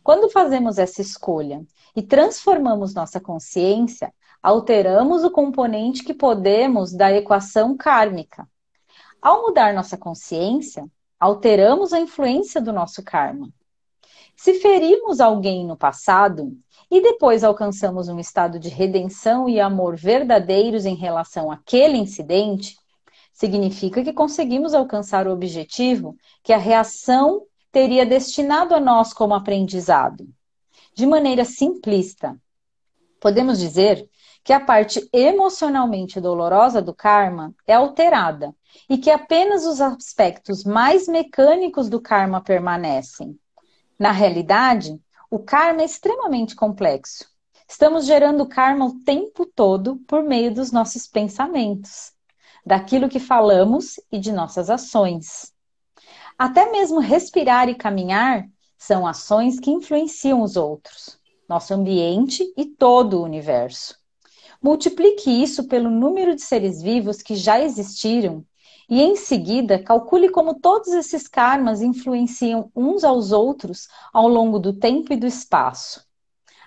[0.04, 7.78] Quando fazemos essa escolha e transformamos nossa consciência, alteramos o componente que podemos da equação
[7.78, 8.46] kármica.
[9.22, 10.86] Ao mudar nossa consciência,
[11.20, 13.50] alteramos a influência do nosso karma.
[14.36, 16.56] Se ferimos alguém no passado,
[16.90, 22.78] e depois alcançamos um estado de redenção e amor verdadeiros em relação àquele incidente,
[23.34, 30.28] significa que conseguimos alcançar o objetivo que a reação teria destinado a nós como aprendizado.
[30.94, 32.36] De maneira simplista,
[33.20, 34.10] podemos dizer
[34.48, 38.56] que a parte emocionalmente dolorosa do karma é alterada
[38.90, 43.38] e que apenas os aspectos mais mecânicos do karma permanecem.
[44.00, 44.98] Na realidade,
[45.30, 47.30] o karma é extremamente complexo.
[47.68, 52.14] Estamos gerando karma o tempo todo por meio dos nossos pensamentos,
[52.66, 55.54] daquilo que falamos e de nossas ações.
[56.40, 61.20] Até mesmo respirar e caminhar são ações que influenciam os outros.
[61.50, 64.07] nosso ambiente e todo o universo.
[64.62, 68.46] Multiplique isso pelo número de seres vivos que já existiram
[68.90, 74.74] e, em seguida, calcule como todos esses karmas influenciam uns aos outros ao longo do
[74.74, 76.06] tempo e do espaço.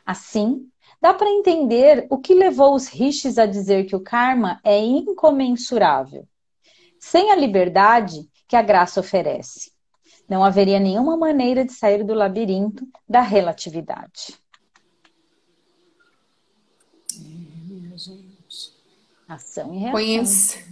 [0.04, 0.68] Assim,
[1.00, 6.26] dá para entender o que levou os rishis a dizer que o karma é incomensurável,
[6.98, 9.72] sem a liberdade que a graça oferece.
[10.28, 14.38] Não haveria nenhuma maneira de sair do labirinto da relatividade.
[19.30, 19.92] Ação e reação.
[19.92, 20.64] Conheci,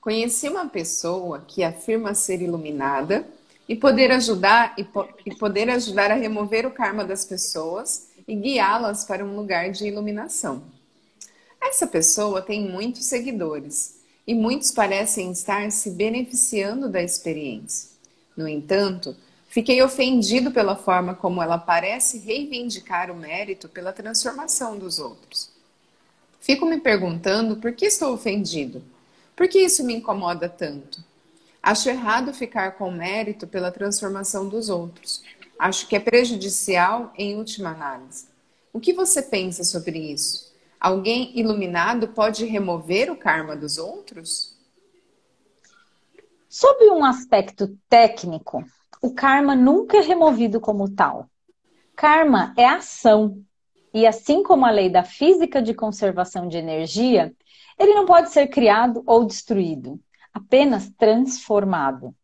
[0.00, 3.28] conheci uma pessoa que afirma ser iluminada
[3.68, 8.34] e poder ajudar e, po e poder ajudar a remover o karma das pessoas e
[8.34, 10.62] guiá-las para um lugar de iluminação.
[11.60, 17.90] Essa pessoa tem muitos seguidores e muitos parecem estar se beneficiando da experiência.
[18.34, 19.14] No entanto,
[19.48, 25.51] fiquei ofendido pela forma como ela parece reivindicar o mérito pela transformação dos outros.
[26.42, 28.82] Fico me perguntando por que estou ofendido.
[29.36, 30.98] Por que isso me incomoda tanto?
[31.62, 35.22] Acho errado ficar com mérito pela transformação dos outros.
[35.56, 38.26] Acho que é prejudicial em última análise.
[38.72, 40.52] O que você pensa sobre isso?
[40.80, 44.56] Alguém iluminado pode remover o karma dos outros?
[46.48, 48.64] Sob um aspecto técnico,
[49.00, 51.30] o karma nunca é removido como tal.
[51.94, 53.44] Karma é ação,
[53.92, 57.34] e assim como a lei da física de conservação de energia,
[57.78, 60.00] ele não pode ser criado ou destruído,
[60.32, 62.14] apenas transformado.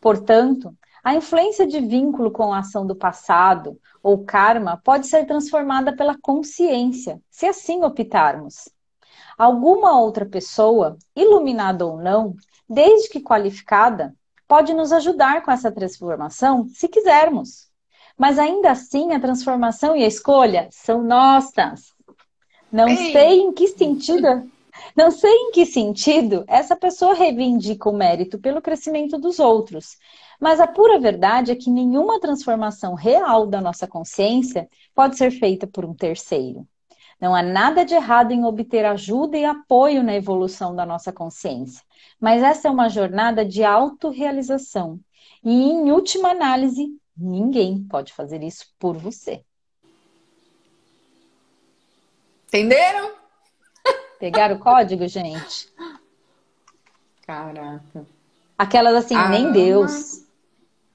[0.00, 5.96] Portanto, a influência de vínculo com a ação do passado ou karma pode ser transformada
[5.96, 8.68] pela consciência, se assim optarmos.
[9.38, 12.36] Alguma outra pessoa, iluminada ou não,
[12.68, 14.14] desde que qualificada,
[14.46, 17.69] pode nos ajudar com essa transformação se quisermos.
[18.20, 21.94] Mas ainda assim, a transformação e a escolha são nossas.
[22.70, 23.12] Não Ei.
[23.12, 24.46] sei em que sentido,
[24.94, 29.96] não sei em que sentido essa pessoa reivindica o mérito pelo crescimento dos outros.
[30.38, 35.66] Mas a pura verdade é que nenhuma transformação real da nossa consciência pode ser feita
[35.66, 36.68] por um terceiro.
[37.18, 41.82] Não há nada de errado em obter ajuda e apoio na evolução da nossa consciência,
[42.20, 45.00] mas essa é uma jornada de autorrealização.
[45.42, 49.44] E, em última análise, Ninguém pode fazer isso por você.
[52.48, 53.14] Entenderam?
[54.18, 55.70] Pegaram o código, gente?
[57.26, 58.06] Caraca.
[58.56, 60.24] Aquelas assim, nem Deus.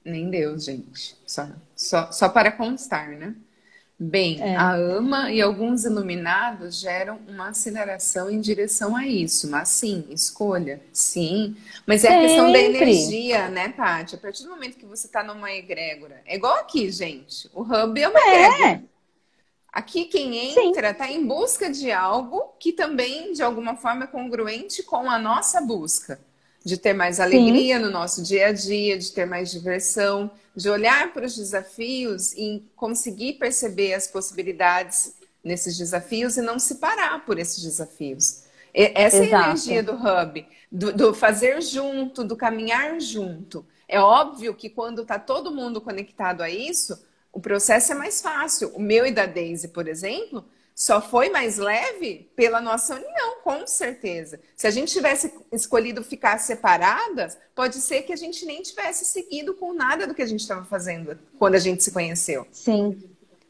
[0.04, 1.16] Nem Deus, gente.
[1.24, 3.34] Só, só, só para constar, né?
[3.98, 4.54] Bem, é.
[4.54, 9.50] a ama e alguns iluminados geram uma aceleração em direção a isso.
[9.50, 11.56] Mas sim, escolha, sim.
[11.86, 12.24] Mas é Sempre.
[12.24, 14.16] a questão da energia, né, Paty?
[14.16, 16.20] A partir do momento que você está numa egrégora.
[16.26, 17.48] É igual aqui, gente.
[17.54, 18.44] O hub é uma é.
[18.44, 18.84] egrégora.
[19.72, 24.82] Aqui quem entra está em busca de algo que também, de alguma forma, é congruente
[24.82, 26.18] com a nossa busca
[26.66, 27.84] de ter mais alegria Sim.
[27.84, 32.60] no nosso dia a dia, de ter mais diversão, de olhar para os desafios e
[32.74, 38.42] conseguir perceber as possibilidades nesses desafios e não se parar por esses desafios.
[38.74, 39.32] Essa Exato.
[39.32, 43.64] é a energia do hub, do, do, fazer junto, do caminhar junto.
[43.86, 47.00] É óbvio que quando está todo mundo conectado a isso,
[47.32, 48.72] o processo é mais fácil.
[48.74, 50.44] O meu e da Daisy, por exemplo,
[50.76, 54.38] só foi mais leve pela nossa união, com certeza.
[54.54, 59.54] Se a gente tivesse escolhido ficar separadas, pode ser que a gente nem tivesse seguido
[59.54, 62.46] com nada do que a gente estava fazendo quando a gente se conheceu.
[62.52, 63.02] Sim.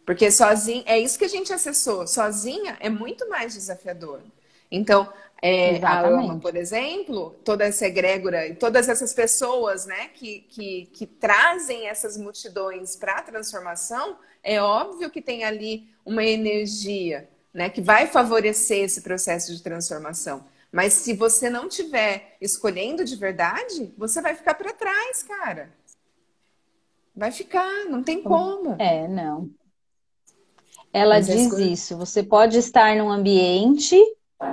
[0.06, 2.06] Porque sozinha, é isso que a gente acessou.
[2.06, 4.20] Sozinha é muito mais desafiador.
[4.70, 5.12] Então,
[5.42, 10.88] é, a AMA, por exemplo, toda essa egrégora e todas essas pessoas né, que, que,
[10.92, 17.68] que trazem essas multidões para a transformação, é óbvio que tem ali uma energia né,
[17.68, 20.44] que vai favorecer esse processo de transformação.
[20.70, 25.70] Mas se você não tiver escolhendo de verdade, você vai ficar para trás, cara.
[27.14, 28.76] Vai ficar, não tem como.
[28.78, 29.50] É, não.
[30.92, 31.96] Ela Mas diz isso.
[31.96, 33.96] Você pode estar num ambiente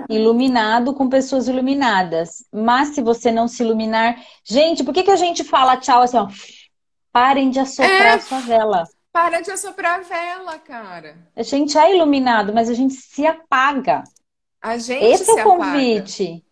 [0.09, 2.45] iluminado com pessoas iluminadas.
[2.51, 4.17] Mas se você não se iluminar.
[4.43, 6.27] Gente, por que, que a gente fala tchau assim, ó?
[7.11, 8.13] Parem de assoprar é...
[8.13, 8.83] a sua vela.
[9.13, 11.15] Para de assoprar a vela, cara.
[11.35, 14.03] A gente é iluminado, mas a gente se apaga.
[14.59, 16.43] A gente Esse é o convite.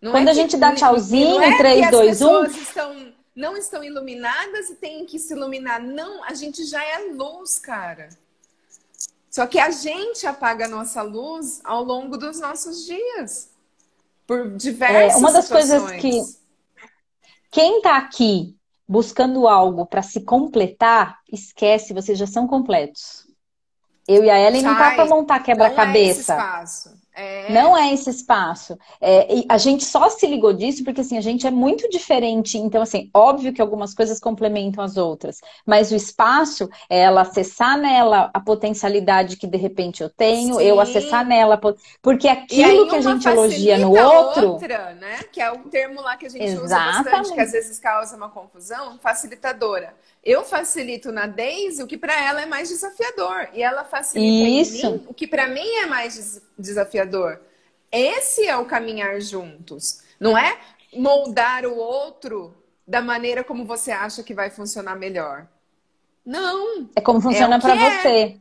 [0.00, 2.08] Não Quando é a gente dá tchauzinho, é 3, 2, 1.
[2.08, 5.82] As pessoas estão, não estão iluminadas e têm que se iluminar.
[5.82, 8.08] Não, a gente já é luz, cara.
[9.28, 13.50] Só que a gente apaga a nossa luz ao longo dos nossos dias.
[14.26, 16.00] Por diversas é, Uma das situações.
[16.00, 16.46] coisas que.
[17.50, 18.55] Quem tá aqui
[18.88, 23.26] buscando algo para se completar, esquece, vocês já são completos.
[24.06, 26.36] Eu e a Ellen Sai, não tá para montar quebra-cabeça.
[27.52, 28.76] Não é esse espaço.
[28.76, 28.78] Não é esse espaço.
[29.00, 32.58] É, a gente só se ligou disso porque assim, a gente é muito diferente.
[32.58, 35.40] Então, assim, óbvio que algumas coisas complementam as outras.
[35.64, 40.62] Mas o espaço é ela acessar nela a potencialidade que de repente eu tenho, Sim.
[40.62, 41.60] eu acessar nela.
[42.02, 44.52] Porque aquilo que a gente elogia no outro.
[44.52, 45.20] Outra, né?
[45.32, 46.64] Que é o termo lá que a gente Exatamente.
[46.64, 49.94] usa bastante, que às vezes causa uma confusão, facilitadora.
[50.26, 53.48] Eu facilito na Daisy o que para ela é mais desafiador.
[53.54, 57.40] E ela facilita mim o que para mim é mais desafiador.
[57.92, 60.02] Esse é o caminhar juntos.
[60.18, 60.58] Não é
[60.92, 62.52] moldar o outro
[62.84, 65.46] da maneira como você acha que vai funcionar melhor.
[66.24, 66.90] Não.
[66.96, 68.02] É como funciona é para é.
[68.02, 68.40] você.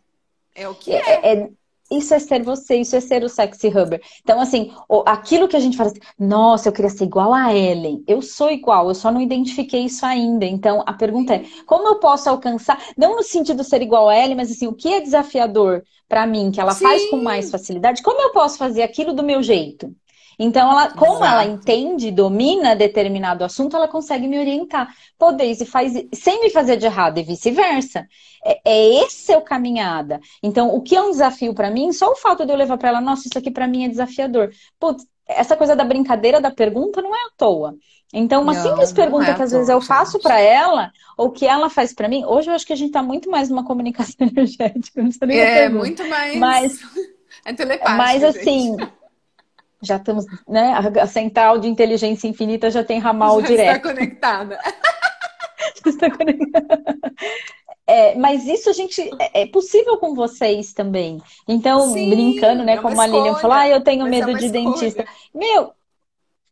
[0.56, 1.34] É o que é.
[1.34, 1.50] é.
[1.91, 4.02] Isso é ser você, isso é ser o sexy hubber.
[4.21, 4.71] Então, assim,
[5.06, 8.04] aquilo que a gente fala assim, nossa, eu queria ser igual a Ellen.
[8.08, 10.45] Eu sou igual, eu só não identifiquei isso ainda.
[10.45, 14.17] Então, a pergunta é, como eu posso alcançar, não no sentido de ser igual a
[14.17, 16.86] Ellen, mas assim, o que é desafiador para mim, que ela Sim.
[16.86, 18.02] faz com mais facilidade?
[18.02, 19.93] Como eu posso fazer aquilo do meu jeito?
[20.38, 21.26] Então, ela, como Exato.
[21.26, 24.93] ela entende, domina determinado assunto, ela consegue me orientar.
[25.17, 28.08] Pô, Daisy, faz sem me fazer de errado e vice-versa.
[28.43, 30.19] É, é esse é o caminhada.
[30.43, 32.89] Então, o que é um desafio para mim, só o fato de eu levar para
[32.89, 34.52] ela, nossa, isso aqui para mim é desafiador.
[34.80, 37.76] Putz, essa coisa da brincadeira da pergunta não é à toa.
[38.13, 41.45] Então, uma não, simples pergunta é que às vezes eu faço para ela, ou que
[41.45, 44.15] ela faz para mim, hoje eu acho que a gente está muito mais numa comunicação
[44.28, 45.02] energética.
[45.02, 46.38] Não nem é, muito mais.
[46.38, 46.80] Mas,
[47.43, 47.98] é telepático.
[47.98, 48.78] Mas assim.
[48.78, 48.95] Gente
[49.82, 50.74] já estamos, né?
[51.02, 53.76] A central de inteligência infinita já tem ramal já direto.
[53.76, 54.60] Está conectada.
[55.84, 56.96] já está conectada.
[57.88, 61.22] É, mas isso a gente é, é possível com vocês também.
[61.48, 64.46] Então, Sim, brincando, né, é como a Lilian falou, ah, eu tenho é medo de
[64.46, 64.52] escolha.
[64.52, 65.06] dentista.
[65.34, 65.72] Meu,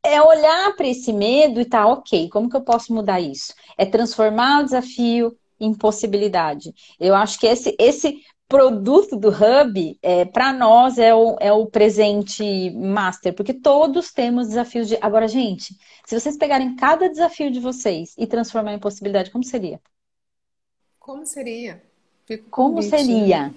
[0.04, 3.54] é olhar para esse medo e tá, ok, como que eu posso mudar isso?
[3.78, 6.74] É transformar o desafio em possibilidade.
[7.00, 8.22] Eu acho que esse, esse
[8.54, 14.50] produto do Hub, é, para nós, é o, é o presente master, porque todos temos
[14.50, 14.96] desafios de.
[15.02, 19.82] Agora, gente, se vocês pegarem cada desafio de vocês e transformar em possibilidade, como seria?
[21.00, 21.82] Como seria?
[22.28, 23.48] Fico como convite, seria?
[23.48, 23.54] Né?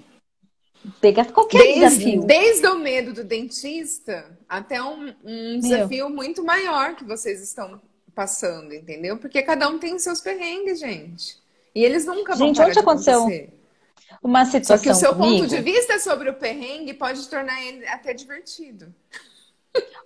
[0.99, 2.23] Pegar qualquer desde, desafio.
[2.23, 7.79] Desde o medo do dentista até um, um desafio muito maior que vocês estão
[8.15, 9.19] passando, entendeu?
[9.19, 11.37] Porque cada um tem seus perrengues, gente.
[11.75, 13.19] E eles nunca vão gente, parar onde aconteceu?
[13.19, 13.56] Acontecer
[14.21, 14.77] uma situação.
[14.77, 18.13] Só que o seu comigo, ponto de vista sobre o perrengue pode tornar ele até
[18.13, 18.93] divertido.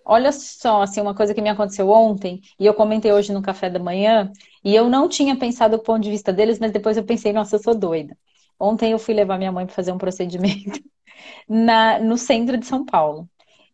[0.04, 3.70] Olha só, assim, uma coisa que me aconteceu ontem, e eu comentei hoje no café
[3.70, 4.32] da manhã,
[4.64, 7.56] e eu não tinha pensado o ponto de vista deles, mas depois eu pensei, nossa,
[7.56, 8.18] eu sou doida.
[8.60, 10.80] Ontem eu fui levar minha mãe para fazer um procedimento
[11.48, 13.30] na, no centro de São Paulo.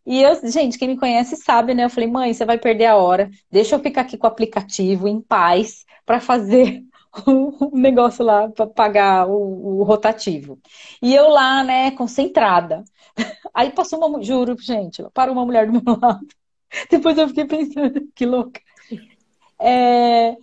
[0.06, 1.84] E eu, gente, quem me conhece sabe, né?
[1.84, 5.06] Eu falei, mãe, você vai perder a hora, deixa eu ficar aqui com o aplicativo
[5.06, 6.82] em paz para fazer
[7.26, 10.58] o negócio lá para pagar o, o, rotativo.
[11.02, 12.84] E eu lá, né, concentrada.
[13.54, 16.26] Aí passou uma, juro, gente, parou uma mulher do meu lado.
[16.90, 18.60] Depois eu fiquei pensando, que louca.
[19.60, 20.36] É,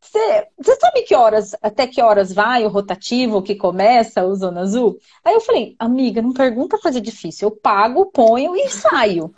[0.00, 4.98] você sabe que horas, até que horas vai o rotativo que começa o Zona Azul?
[5.24, 7.48] Aí eu falei, amiga, não pergunta coisa difícil.
[7.48, 9.32] Eu pago, ponho e saio.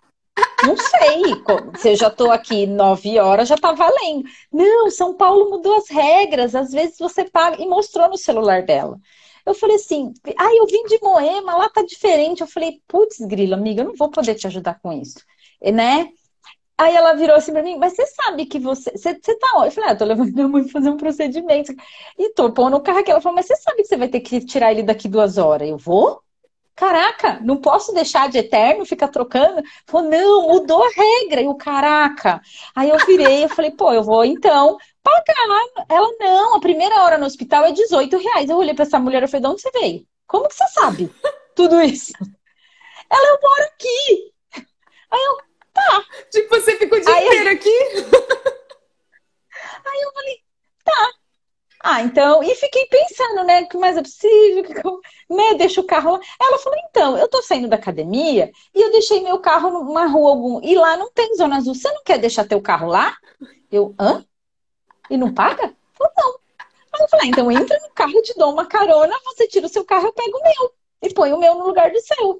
[0.66, 1.22] Não sei,
[1.78, 4.24] se eu já estou aqui nove horas, já está valendo.
[4.52, 8.98] Não, São Paulo mudou as regras, às vezes você paga, e mostrou no celular dela.
[9.46, 12.42] Eu falei assim, ah, eu vim de Moema, lá tá diferente.
[12.42, 15.20] Eu falei, putz, grilo, amiga, eu não vou poder te ajudar com isso,
[15.62, 16.10] né?
[16.78, 18.90] Aí ela virou assim pra mim, mas você sabe que você.
[18.92, 19.66] Você, você tá?
[19.66, 21.74] Eu falei, ah, tô levando minha mãe pra fazer um procedimento.
[22.18, 23.10] E tô pondo o carro aqui.
[23.10, 25.68] Ela falou, mas você sabe que você vai ter que tirar ele daqui duas horas?
[25.68, 26.22] Eu vou?
[26.74, 29.62] Caraca, não posso deixar de eterno, ficar trocando.
[29.86, 31.42] Falou, não, mudou a regra.
[31.42, 32.40] E o caraca.
[32.74, 35.86] Aí eu virei, eu falei, pô, eu vou então pagar.
[35.88, 38.48] Ela, não, a primeira hora no hospital é 18 reais.
[38.48, 40.06] Eu olhei pra essa mulher e falei, de onde você veio?
[40.26, 41.12] Como que você sabe
[41.54, 42.12] tudo isso?
[43.10, 44.32] Ela, eu moro aqui.
[45.10, 45.36] Aí eu,
[45.72, 46.04] tá.
[46.30, 47.54] Tipo, você ficou o dia Aí inteiro eu...
[47.54, 47.78] aqui?
[49.84, 50.36] Aí eu falei,
[50.84, 51.12] tá.
[51.82, 56.12] Ah, então, e fiquei pensando, né, que mais é possível, que, né, deixa o carro
[56.12, 56.20] lá.
[56.38, 60.30] Ela falou, então, eu tô saindo da academia e eu deixei meu carro numa rua
[60.30, 63.16] algum, e lá não tem zona azul, você não quer deixar teu carro lá?
[63.72, 64.22] Eu, hã?
[65.08, 65.74] E não paga?
[65.94, 66.38] Falou, não.
[66.92, 69.64] Aí eu falei, ah, então entra no carro, eu te dou uma carona, você tira
[69.64, 72.38] o seu carro, eu pego o meu, e põe o meu no lugar do seu.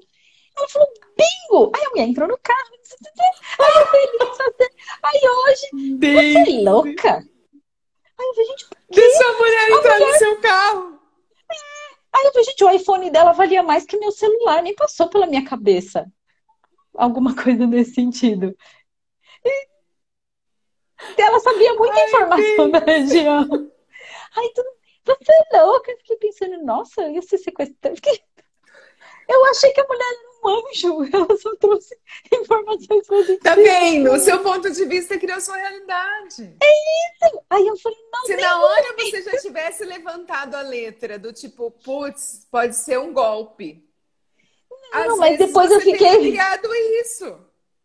[0.55, 0.87] Ela falou,
[1.17, 1.71] bingo!
[1.75, 2.69] Aí a mulher entrou no carro,
[3.59, 4.69] aí eu feliz,
[5.01, 5.67] aí hoje,
[5.99, 7.30] você é louca?
[8.21, 10.11] Aí eu falei, gente, Deixa a mulher entrar mulher...
[10.11, 10.99] no seu carro.
[11.49, 11.55] É.
[12.13, 15.25] Aí eu falei, gente, o iPhone dela valia mais que meu celular, nem passou pela
[15.25, 16.05] minha cabeça.
[16.95, 18.55] Alguma coisa nesse sentido.
[19.43, 23.71] E ela sabia muita Ai, informação da região.
[24.37, 24.69] Aí tudo,
[25.03, 25.91] você é louca?
[25.91, 27.99] Eu fiquei pensando, nossa, eu ia ser sequestrada.
[29.27, 31.97] Eu achei que a mulher um anjo, ela só trouxe
[32.31, 33.43] informações positivas.
[33.43, 34.11] Tá vendo?
[34.11, 36.55] O seu ponto de vista criou sua realidade.
[36.61, 37.41] É isso!
[37.49, 41.71] Aí eu falei, não, Se na hora você já tivesse levantado a letra do tipo,
[41.71, 43.85] putz, pode ser um golpe.
[44.93, 46.31] Não, mas depois eu fiquei.
[46.31, 46.67] criado
[47.01, 47.37] isso.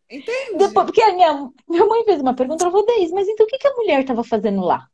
[0.09, 0.57] Entende?
[0.57, 3.49] Depois, porque a minha, minha mãe fez uma pergunta, ela falou, Deise, mas então o
[3.49, 4.87] que, que a mulher estava fazendo lá?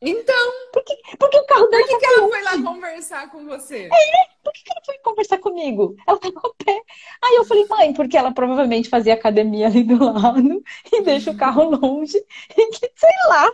[0.00, 0.52] Então.
[0.72, 1.82] Por que, porque o carro dela.
[1.82, 3.88] Por que, que ela foi lá conversar com você?
[3.92, 5.96] É, por que, que ela foi conversar comigo?
[6.06, 6.82] Ela tava a pé.
[7.22, 11.36] Aí eu falei, mãe, porque ela provavelmente fazia academia ali do lado e deixa o
[11.36, 12.16] carro longe.
[12.56, 13.52] E que, sei lá,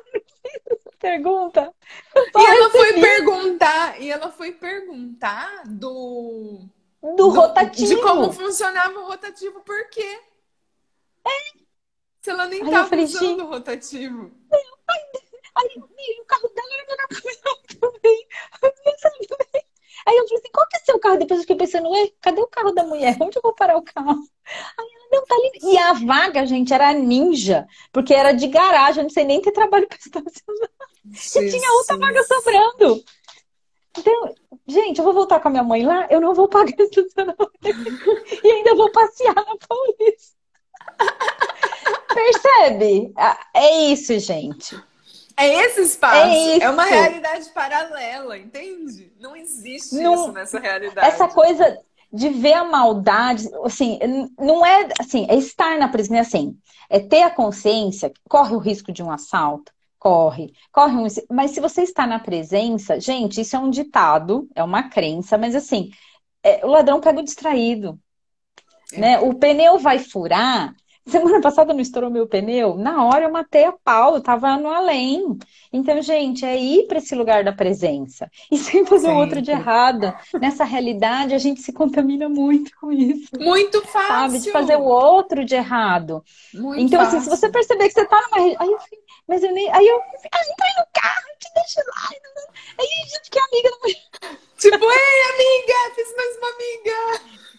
[0.99, 1.73] pergunta.
[2.15, 6.61] E ela foi perguntar, e ela foi perguntar do.
[7.03, 7.89] Do, do rotativo.
[7.89, 10.21] De como funcionava o rotativo, por quê?
[11.27, 11.65] É.
[12.21, 14.31] Se ela nem estava usando o rotativo.
[14.51, 15.24] Ai,
[15.57, 18.27] Aí o carro dela era meu também.
[20.07, 21.19] Aí eu falei assim, qual que é seu carro?
[21.19, 23.17] Depois eu fiquei pensando, ué, cadê o carro da mulher?
[23.21, 24.19] Onde eu vou parar o carro?
[24.79, 25.51] Aí ela, não, tá ali.
[25.63, 29.53] E a vaga, gente, era ninja, porque era de garagem, eu não sei nem ter
[29.53, 30.71] trabalho para estacionar.
[31.07, 33.05] E tinha outra vaga sobrando.
[33.97, 34.35] Então,
[34.67, 37.53] gente, eu vou voltar com a minha mãe lá, eu não vou pagar estacionamento.
[38.43, 40.35] e ainda vou passear na Paulista.
[42.13, 43.13] Percebe?
[43.17, 44.77] Ah, é isso, gente.
[45.37, 46.17] É esse espaço.
[46.17, 49.13] É, é, uma realidade paralela, entende?
[49.19, 51.07] Não existe não, isso nessa realidade.
[51.07, 51.79] Essa coisa
[52.13, 53.99] de ver a maldade, assim,
[54.39, 56.57] não é assim, é estar na prisão, é assim,
[56.89, 61.61] é ter a consciência, corre o risco de um assalto, corre, corre um, mas se
[61.61, 65.91] você está na presença, gente, isso é um ditado, é uma crença, mas assim,
[66.41, 67.99] é, o ladrão pega o distraído,
[68.93, 69.01] é.
[69.01, 69.19] né?
[69.19, 70.73] O pneu vai furar,
[71.07, 72.77] Semana passada não estourou meu pneu?
[72.77, 75.39] Na hora eu matei a pau, eu tava no além.
[75.73, 78.31] Então, gente, é ir para esse lugar da presença.
[78.51, 80.17] E sem fazer o outro de errada.
[80.41, 83.31] Nessa realidade, a gente se contamina muito com isso.
[83.39, 84.09] Muito fácil.
[84.09, 84.39] Sabe?
[84.39, 86.25] De fazer o outro de errado.
[86.55, 87.19] Muito então, fácil.
[87.19, 88.39] assim, se você perceber que você tá numa.
[88.39, 88.79] Aí eu
[89.27, 89.71] mas eu nem.
[89.73, 89.99] Aí eu.
[89.99, 92.11] Ah, aí no carro, te deixa lá.
[92.79, 93.71] Aí a gente fica amiga.
[94.59, 97.54] Tipo, ei, amiga, fiz mais uma amiga.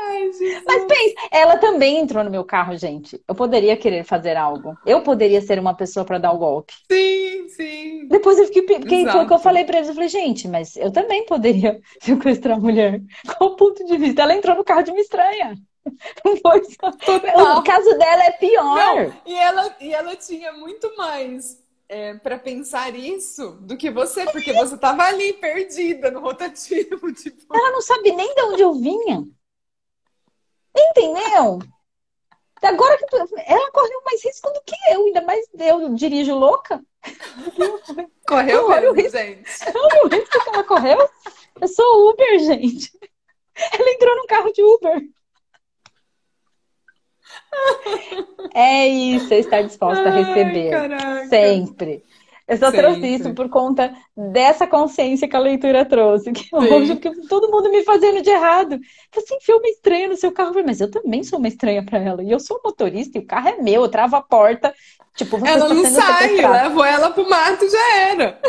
[0.00, 0.30] Ai,
[0.66, 3.20] Mas pensa, ela também entrou no meu carro, gente.
[3.26, 4.76] Eu poderia querer fazer algo.
[4.86, 6.72] Eu poderia ser uma pessoa para dar o golpe.
[6.90, 8.08] Sim, sim.
[8.08, 8.62] Depois eu fiquei.
[8.62, 9.88] Porque foi o que eu falei para eles.
[9.88, 13.00] Eu falei, gente, mas eu também poderia sequestrar a mulher.
[13.26, 14.22] Qual o ponto de vista?
[14.22, 15.54] Ela entrou no carro de uma estranha.
[16.24, 17.58] Não foi só...
[17.58, 18.76] O caso dela é pior.
[18.76, 24.24] Não, e, ela, e ela tinha muito mais é, para pensar isso do que você,
[24.26, 27.12] porque você tava ali perdida no rotativo.
[27.14, 27.56] Tipo...
[27.56, 29.26] Ela não sabe nem de onde eu vinha.
[30.78, 31.58] Entendeu?
[32.62, 33.04] Agora que
[33.46, 36.82] ela correu mais risco do que eu, ainda mais eu dirijo louca.
[38.26, 39.16] Correu olha o risco.
[39.16, 39.48] gente.
[39.74, 41.08] Olha o risco que ela correu.
[41.60, 42.90] Eu sou Uber, gente.
[43.72, 45.02] Ela entrou no carro de Uber.
[48.54, 50.70] É isso, é estar disposta Ai, a receber.
[50.70, 51.28] Caraca.
[51.28, 52.04] Sempre.
[52.48, 52.80] Eu só Sempre.
[52.80, 56.32] trouxe isso por conta dessa consciência que a leitura trouxe.
[56.32, 58.78] Que hoje que todo mundo me fazendo de errado.
[59.12, 60.54] Que assim, filme estranho no seu carro.
[60.64, 62.22] Mas eu também sou uma estranha para ela.
[62.22, 64.74] E eu sou motorista e o carro é meu, eu travo a porta.
[65.14, 68.40] Tipo, você ela não sai, levou ela pro mato já era.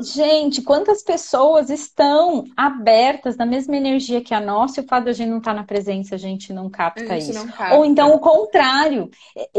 [0.00, 5.10] Gente, quantas pessoas estão abertas na mesma energia que a nossa e o fato de
[5.10, 7.34] a gente não estar tá na presença, a gente não capta gente isso.
[7.34, 7.76] Não capta.
[7.76, 9.10] Ou então o contrário.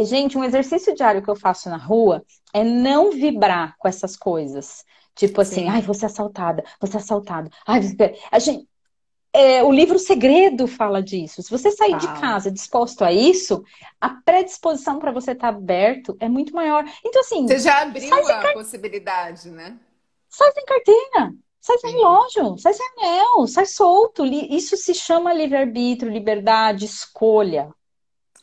[0.03, 2.23] Gente, um exercício diário que eu faço na rua
[2.53, 4.83] é não vibrar com essas coisas.
[5.15, 5.69] Tipo assim, Sim.
[5.69, 7.49] ai, ser assaltada, ser assaltado.
[7.67, 7.81] Ai,
[8.31, 8.67] a gente,
[9.33, 11.41] é, o livro Segredo fala disso.
[11.41, 11.97] Se você sair ah.
[11.97, 13.63] de casa disposto a isso,
[13.99, 16.85] a predisposição para você estar tá aberto é muito maior.
[17.05, 17.47] Então, assim.
[17.47, 19.77] Você já abriu a possibilidade, né?
[20.31, 24.25] Sai sem carteira, sai sem relógio, sai sem anel, sai solto.
[24.25, 27.69] Isso se chama livre-arbítrio, liberdade, escolha.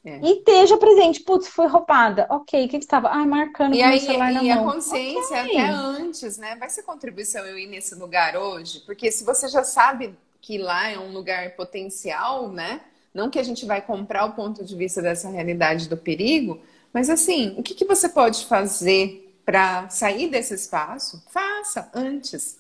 [0.05, 0.21] É.
[0.23, 1.21] E esteja presente.
[1.21, 2.27] Putz, foi roubada.
[2.31, 3.09] Ok, o que, que estava?
[3.09, 4.47] Ah, marcando e aí, celular na e.
[4.47, 5.59] E a consciência okay.
[5.59, 6.55] até antes, né?
[6.57, 8.81] Vai ser contribuição eu ir nesse lugar hoje?
[8.81, 12.83] Porque se você já sabe que lá é um lugar potencial, né?
[13.13, 16.61] Não que a gente vai comprar o ponto de vista dessa realidade do perigo,
[16.93, 22.59] mas assim, o que, que você pode fazer para sair desse espaço, faça antes.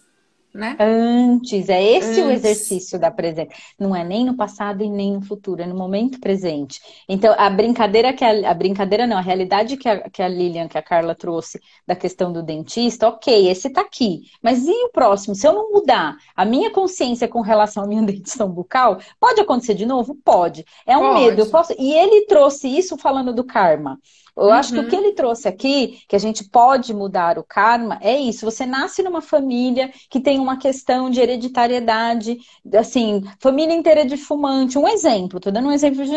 [0.54, 0.74] Né?
[0.80, 2.24] Antes, é esse Antes.
[2.24, 3.50] o exercício da presença.
[3.78, 6.80] Não é nem no passado e nem no futuro, é no momento presente.
[7.06, 10.66] Então, a brincadeira que a, a brincadeira não, a realidade que a, que a Lilian,
[10.66, 14.22] que a Carla trouxe da questão do dentista, ok, esse tá aqui.
[14.42, 15.34] Mas e o próximo?
[15.34, 19.74] Se eu não mudar a minha consciência com relação à minha dentição bucal, pode acontecer
[19.74, 20.14] de novo?
[20.24, 20.64] Pode.
[20.86, 21.20] É um pode.
[21.20, 21.74] medo, eu posso.
[21.78, 24.00] E ele trouxe isso falando do karma.
[24.38, 24.52] Eu uhum.
[24.52, 28.16] acho que o que ele trouxe aqui, que a gente pode mudar o karma, é
[28.16, 28.44] isso.
[28.44, 32.38] Você nasce numa família que tem uma questão de hereditariedade,
[32.72, 34.78] assim, família inteira de fumante.
[34.78, 36.12] Um exemplo, tô dando um exemplo de.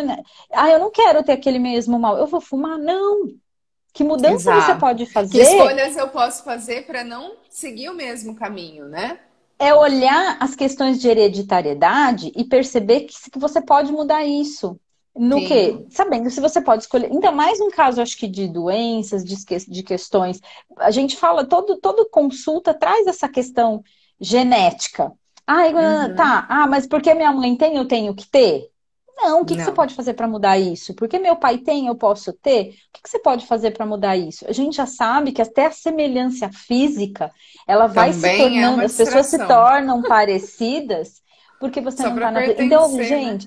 [0.53, 2.15] Ah, eu não quero ter aquele mesmo mal.
[2.15, 2.78] Eu vou fumar?
[2.78, 3.26] Não.
[3.91, 4.61] Que mudança Exato.
[4.61, 5.38] você pode fazer?
[5.38, 9.19] Que escolhas eu posso fazer para não seguir o mesmo caminho, né?
[9.57, 14.80] É olhar as questões de hereditariedade e perceber que você pode mudar isso.
[15.16, 15.45] No Sim.
[15.45, 15.86] que?
[15.89, 17.12] Sabendo se você pode escolher.
[17.12, 19.36] Ainda mais um caso, acho que de doenças, de,
[19.68, 20.39] de questões.
[20.78, 23.84] A gente fala, todo, todo consulta traz essa questão
[24.20, 25.12] genética.
[25.45, 26.16] Ah, uhum.
[26.16, 26.45] tá.
[26.47, 28.70] Ah, mas porque minha mãe tem, eu tenho que ter?
[29.18, 30.95] Não, o que, que você pode fazer para mudar isso?
[30.95, 32.70] Porque meu pai tem, eu posso ter?
[32.70, 34.45] O que, que você pode fazer para mudar isso?
[34.47, 37.30] A gente já sabe que até a semelhança física,
[37.68, 41.22] ela vai Também se é tornando, é as pessoas se tornam parecidas
[41.59, 42.47] porque você Só não tá na.
[42.47, 43.38] Então, né?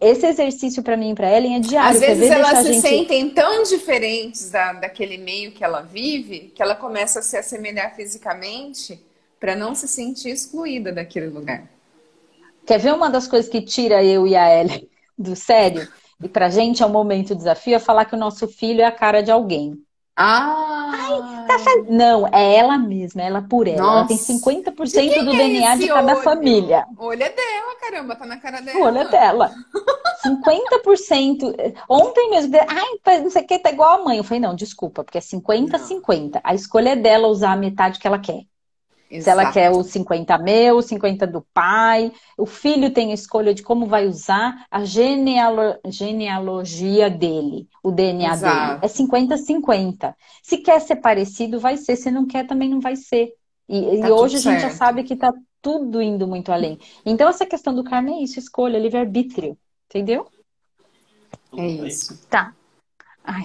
[0.00, 1.90] Esse exercício para mim e para Ellen é diário.
[1.90, 2.80] Às vezes elas se gente...
[2.80, 7.94] sentem tão diferentes da, daquele meio que ela vive que ela começa a se assemelhar
[7.94, 8.98] fisicamente
[9.38, 11.64] para não se sentir excluída daquele lugar.
[12.66, 14.88] Quer ver uma das coisas que tira eu e a Ellen
[15.18, 15.86] do sério?
[16.22, 18.92] E pra gente é um momento desafio é falar que o nosso filho é a
[18.92, 19.82] cara de alguém.
[20.16, 20.80] Ah!
[20.92, 21.88] Ai, tá faz...
[21.88, 23.78] Não, é ela mesma, é ela por ela.
[23.78, 23.98] Nossa.
[23.98, 26.22] Ela tem 50% do é DNA de cada olho?
[26.22, 26.86] família.
[26.98, 28.78] O olho é dela, caramba, tá na cara dela.
[28.78, 29.52] O olho é dela.
[30.24, 31.74] 50%.
[31.88, 34.18] Ontem mesmo, ai, não sei o que, tá igual a mãe.
[34.18, 36.40] Eu falei, não, desculpa, porque é 50-50.
[36.42, 38.44] A escolha é dela usar a metade que ela quer.
[39.10, 39.24] Exato.
[39.24, 42.12] Se ela quer o 50 meu, o 50 do pai.
[42.38, 48.32] O filho tem a escolha de como vai usar a genealo genealogia dele, o DNA
[48.32, 48.80] Exato.
[48.80, 48.80] dele.
[48.82, 50.14] É 50-50.
[50.42, 51.96] Se quer ser parecido, vai ser.
[51.96, 53.32] Se não quer, também não vai ser.
[53.68, 56.78] E, tá e hoje a gente já sabe que tá tudo indo muito além.
[57.04, 59.58] Então, essa questão do karma é isso, escolha, livre-arbítrio.
[59.90, 60.28] Entendeu?
[61.58, 62.16] É isso.
[62.30, 62.54] Tá.
[63.24, 63.44] Ai,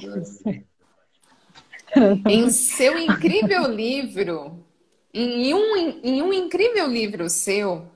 [2.30, 4.64] em seu incrível livro,
[5.12, 7.88] em um, em um incrível livro seu,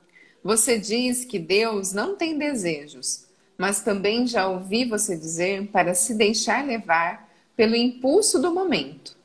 [0.43, 6.16] você diz que Deus não tem desejos, mas também já ouvi você dizer para se
[6.16, 9.16] deixar levar pelo impulso do momento.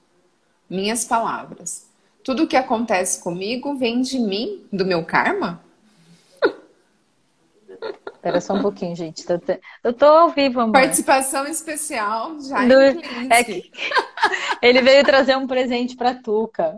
[0.68, 1.87] Minhas palavras.
[2.22, 5.64] Tudo o que acontece comigo vem de mim, do meu karma?
[8.25, 9.22] Espera só um pouquinho, gente.
[9.83, 10.72] Eu tô ao vivo, amor.
[10.72, 12.81] Participação especial, já Do...
[13.31, 13.70] é que...
[14.62, 16.75] Ele veio trazer um presente para Tuca.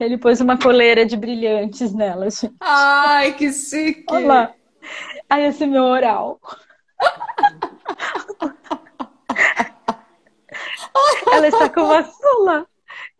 [0.00, 2.54] Ele pôs uma coleira de brilhantes nela, gente.
[2.60, 4.06] Ai, que chique!
[4.08, 4.54] Olha lá.
[5.28, 6.40] Aí esse meu oral.
[11.30, 12.66] Ela está com uma sola,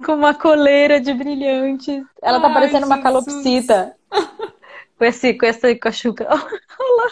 [0.02, 2.02] com uma coleira de brilhantes.
[2.22, 2.90] Ela tá Ai, parecendo Jesus.
[2.90, 3.94] uma calopsita.
[5.02, 6.28] Com, esse, com essa com a chuca.
[6.30, 7.10] Olha lá.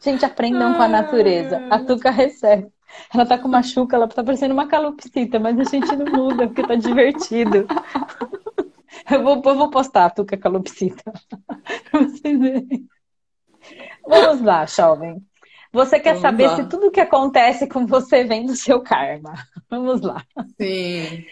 [0.00, 0.76] Gente, aprendam Ai.
[0.78, 1.66] com a natureza.
[1.70, 2.72] A Tuca recebe.
[3.12, 6.46] Ela tá com uma chuca, ela tá parecendo uma calopsita, mas a gente não muda
[6.46, 7.66] porque tá divertido.
[9.10, 11.12] Eu vou, eu vou postar a Tuca calopsita.
[11.90, 12.88] pra vocês verem.
[14.06, 15.22] Vamos lá, jovem.
[15.72, 16.56] Você quer Vamos saber lá.
[16.56, 19.34] se tudo que acontece com você vem do seu karma.
[19.68, 20.24] Vamos lá.
[20.58, 21.26] Sim.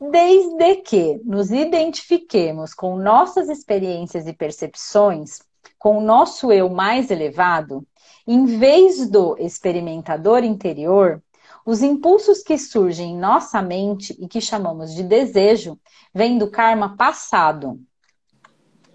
[0.00, 5.40] Desde que nos identifiquemos com nossas experiências e percepções,
[5.76, 7.84] com o nosso eu mais elevado,
[8.24, 11.20] em vez do experimentador interior,
[11.66, 15.76] os impulsos que surgem em nossa mente e que chamamos de desejo
[16.14, 17.80] vêm do karma passado.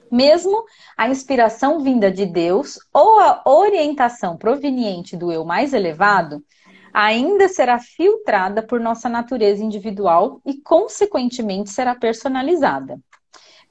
[0.09, 0.63] Mesmo
[0.95, 6.41] a inspiração vinda de Deus ou a orientação proveniente do eu mais elevado
[6.93, 12.99] ainda será filtrada por nossa natureza individual e, consequentemente, será personalizada.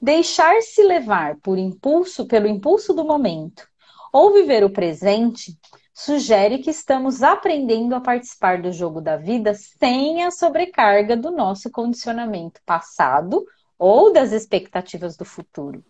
[0.01, 3.65] Deixar-se levar por impulso, pelo impulso do momento
[4.11, 5.57] ou viver o presente
[5.93, 11.71] sugere que estamos aprendendo a participar do jogo da vida sem a sobrecarga do nosso
[11.71, 13.45] condicionamento passado
[13.77, 15.83] ou das expectativas do futuro.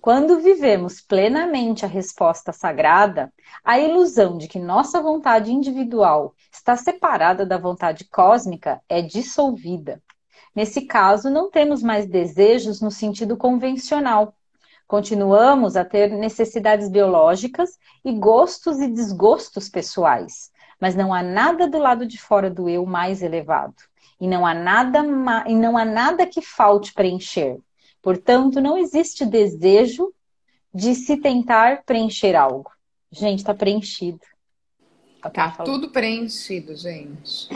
[0.00, 3.32] Quando vivemos plenamente a resposta sagrada,
[3.64, 10.02] a ilusão de que nossa vontade individual está separada da vontade cósmica é dissolvida.
[10.54, 14.34] Nesse caso, não temos mais desejos no sentido convencional,
[14.90, 21.78] Continuamos a ter necessidades biológicas e gostos e desgostos pessoais, mas não há nada do
[21.78, 23.76] lado de fora do eu mais elevado.
[24.20, 24.98] E não há nada,
[25.46, 27.60] e não há nada que falte preencher.
[28.02, 30.12] Portanto, não existe desejo
[30.72, 32.70] de se tentar preencher algo.
[33.10, 34.20] Gente, está preenchido.
[35.32, 37.48] Tá tudo preenchido, gente.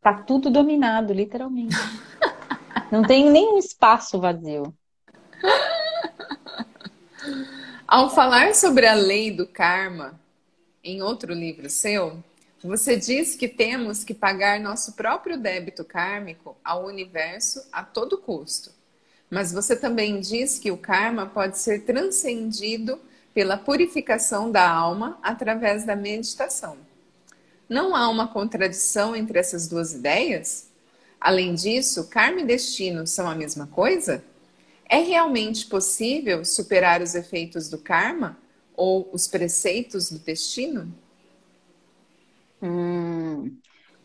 [0.00, 1.76] Tá tudo dominado, literalmente.
[2.90, 4.74] Não tem nenhum espaço vazio.
[7.86, 10.20] Ao falar sobre a lei do karma,
[10.84, 12.22] em outro livro seu,
[12.62, 18.72] Você diz que temos que pagar nosso próprio débito kármico ao universo a todo custo.
[19.30, 22.98] Mas você também diz que o karma pode ser transcendido
[23.34, 26.76] pela purificação da alma através da meditação.
[27.68, 30.68] Não há uma contradição entre essas duas ideias?
[31.20, 34.24] Além disso, karma e destino são a mesma coisa?
[34.88, 38.38] É realmente possível superar os efeitos do karma
[38.74, 40.92] ou os preceitos do destino?
[42.62, 43.56] Hum.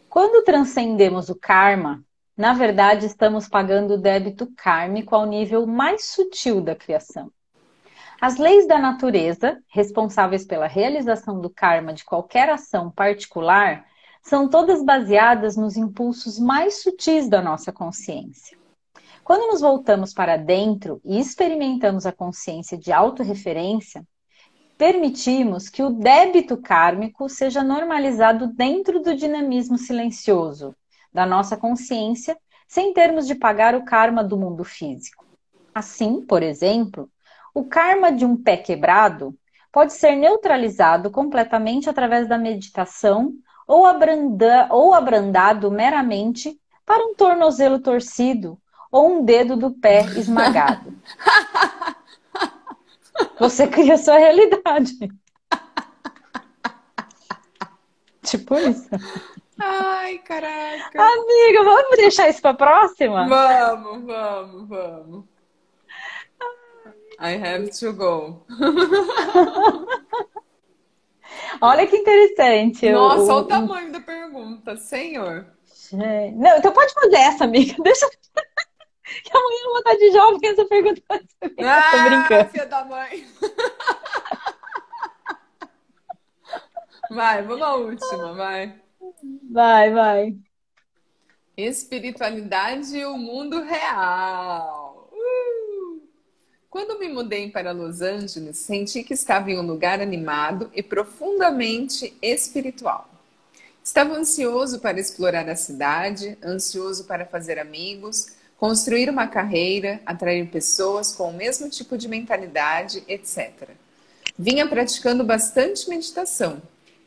[0.09, 2.03] Quando transcendemos o karma,
[2.35, 7.31] na verdade estamos pagando o débito kármico ao nível mais sutil da criação.
[8.19, 13.85] As leis da natureza, responsáveis pela realização do karma de qualquer ação particular,
[14.23, 18.57] são todas baseadas nos impulsos mais sutis da nossa consciência.
[19.23, 24.03] Quando nos voltamos para dentro e experimentamos a consciência de autorreferência,
[24.77, 30.75] permitimos que o débito kármico seja normalizado dentro do dinamismo silencioso
[31.13, 32.37] da nossa consciência,
[32.67, 35.25] sem termos de pagar o karma do mundo físico.
[35.73, 37.09] Assim, por exemplo,
[37.53, 39.37] o karma de um pé quebrado
[39.71, 43.33] pode ser neutralizado completamente através da meditação
[43.67, 48.59] ou, abranda, ou abrandado meramente para um tornozelo torcido
[48.91, 50.93] ou um dedo do pé esmagado.
[53.39, 54.97] Você cria sua realidade.
[58.21, 58.89] tipo isso.
[59.59, 61.01] Ai, caraca.
[61.01, 63.27] Amiga, vamos deixar isso pra próxima?
[63.27, 65.25] Vamos, vamos, vamos.
[67.19, 68.45] I have to go.
[71.61, 72.91] Olha que interessante.
[72.91, 75.45] Nossa, o, olha o tamanho da pergunta, senhor.
[75.91, 77.75] Não, então pode fazer essa, amiga.
[77.81, 78.09] Deixa.
[79.23, 81.01] que amanhã eu vou estar de jovem essa pergunta.
[81.11, 82.49] Ah, Tô brincando.
[82.49, 83.27] Filha da mãe.
[87.09, 88.82] Vai, vamos à última, vai.
[89.53, 90.35] Vai, vai.
[91.55, 95.11] Espiritualidade e o mundo real.
[95.13, 96.01] Uh!
[96.71, 102.17] Quando me mudei para Los Angeles, senti que estava em um lugar animado e profundamente
[102.19, 103.07] espiritual.
[103.83, 111.13] Estava ansioso para explorar a cidade, ansioso para fazer amigos, construir uma carreira, atrair pessoas
[111.13, 113.69] com o mesmo tipo de mentalidade, etc.
[114.35, 116.59] Vinha praticando bastante meditação,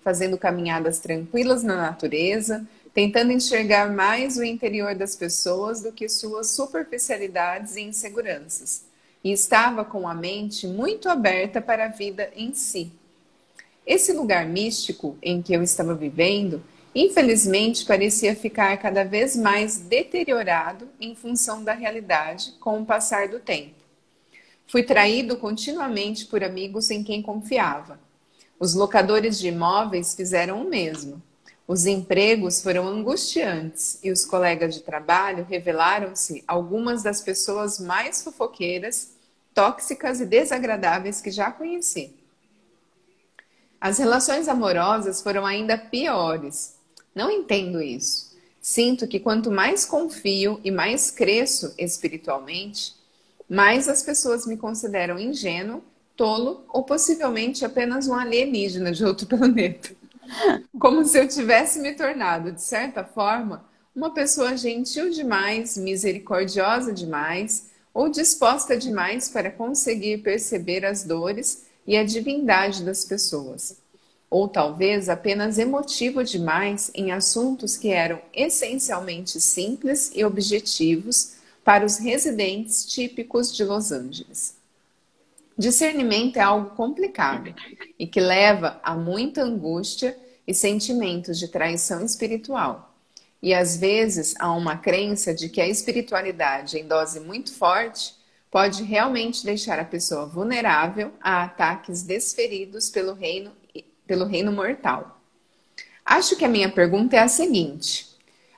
[0.06, 6.50] fazendo caminhadas tranquilas na natureza, tentando enxergar mais o interior das pessoas do que suas
[6.50, 8.84] superficialidades e inseguranças.
[9.24, 12.92] E estava com a mente muito aberta para a vida em si.
[13.84, 16.62] Esse lugar místico em que eu estava vivendo
[16.94, 23.40] infelizmente parecia ficar cada vez mais deteriorado em função da realidade com o passar do
[23.40, 23.74] tempo.
[24.68, 28.05] Fui traído continuamente por amigos em quem confiava.
[28.58, 31.22] Os locadores de imóveis fizeram o mesmo.
[31.66, 39.12] Os empregos foram angustiantes e os colegas de trabalho revelaram-se algumas das pessoas mais fofoqueiras,
[39.52, 42.14] tóxicas e desagradáveis que já conheci.
[43.80, 46.76] As relações amorosas foram ainda piores
[47.16, 48.36] não entendo isso.
[48.60, 52.94] Sinto que quanto mais confio e mais cresço espiritualmente,
[53.48, 55.82] mais as pessoas me consideram ingênuo,
[56.16, 59.94] tolo ou possivelmente apenas um alienígena de outro planeta.
[60.78, 63.64] Como se eu tivesse me tornado, de certa forma,
[63.94, 71.96] uma pessoa gentil demais, misericordiosa demais ou disposta demais para conseguir perceber as dores e
[71.96, 73.76] a divindade das pessoas
[74.28, 81.98] ou talvez apenas emotivo demais em assuntos que eram essencialmente simples e objetivos para os
[81.98, 84.54] residentes típicos de Los Angeles.
[85.58, 87.54] Discernimento é algo complicado
[87.98, 92.94] e que leva a muita angústia e sentimentos de traição espiritual.
[93.42, 98.14] E às vezes há uma crença de que a espiritualidade em dose muito forte
[98.50, 103.52] pode realmente deixar a pessoa vulnerável a ataques desferidos pelo reino
[104.06, 105.20] pelo reino mortal.
[106.04, 108.06] Acho que a minha pergunta é a seguinte: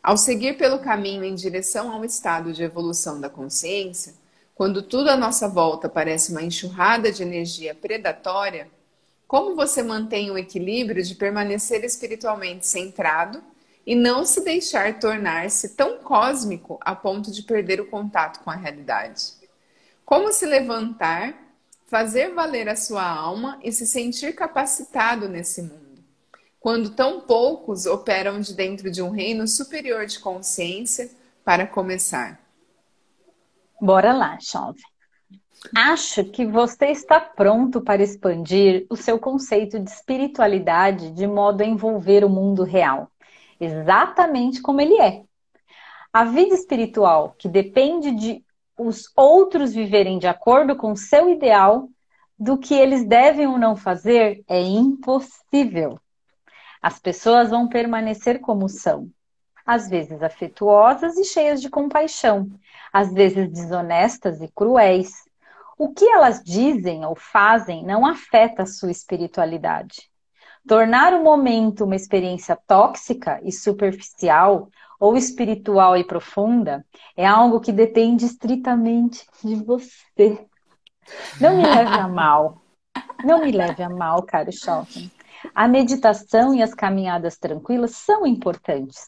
[0.03, 4.15] ao seguir pelo caminho em direção ao estado de evolução da consciência,
[4.59, 8.69] quando tudo à nossa volta parece uma enxurrada de energia predatória,
[9.25, 13.41] como você mantém o equilíbrio de permanecer espiritualmente centrado
[13.87, 18.57] e não se deixar tornar-se tão cósmico a ponto de perder o contato com a
[18.57, 19.35] realidade?
[20.05, 21.39] Como se levantar
[21.87, 26.03] fazer valer a sua alma e se sentir capacitado nesse mundo,
[26.59, 31.09] quando tão poucos operam de dentro de um reino superior de consciência
[31.45, 32.48] para começar.
[33.81, 34.81] Bora lá, chove.
[35.75, 41.67] Acho que você está pronto para expandir o seu conceito de espiritualidade de modo a
[41.67, 43.11] envolver o mundo real,
[43.61, 45.23] exatamente como ele é.
[46.13, 48.45] A vida espiritual, que depende de
[48.79, 51.89] os outros viverem de acordo com seu ideal,
[52.39, 55.99] do que eles devem ou não fazer, é impossível.
[56.81, 59.11] As pessoas vão permanecer como são,
[59.67, 62.49] às vezes afetuosas e cheias de compaixão,
[62.93, 65.13] às vezes desonestas e cruéis.
[65.79, 70.11] O que elas dizem ou fazem não afeta a sua espiritualidade.
[70.67, 74.69] Tornar o momento uma experiência tóxica e superficial
[75.01, 76.85] ou espiritual e profunda
[77.17, 80.47] é algo que depende estritamente de você.
[81.41, 82.61] Não me leve a mal.
[83.25, 85.09] Não me leve a mal, caro Shelton.
[85.55, 89.07] A meditação e as caminhadas tranquilas são importantes,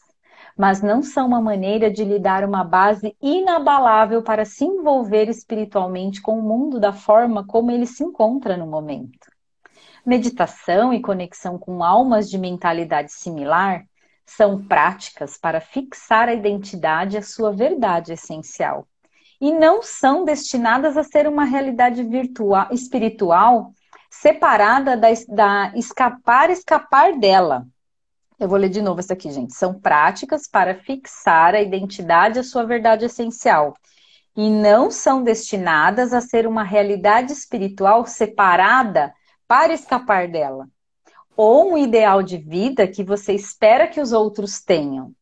[0.57, 6.21] mas não são uma maneira de lhe dar uma base inabalável para se envolver espiritualmente
[6.21, 9.29] com o mundo da forma como ele se encontra no momento.
[10.05, 13.85] Meditação e conexão com almas de mentalidade similar
[14.25, 18.87] são práticas para fixar a identidade e a sua verdade essencial.
[19.39, 23.73] E não são destinadas a ser uma realidade virtual, espiritual
[24.09, 27.65] separada da, da escapar, escapar dela.
[28.41, 29.53] Eu vou ler de novo isso aqui, gente.
[29.53, 33.75] São práticas para fixar a identidade a sua verdade essencial.
[34.35, 39.13] E não são destinadas a ser uma realidade espiritual separada
[39.47, 40.67] para escapar dela
[41.37, 45.13] ou um ideal de vida que você espera que os outros tenham.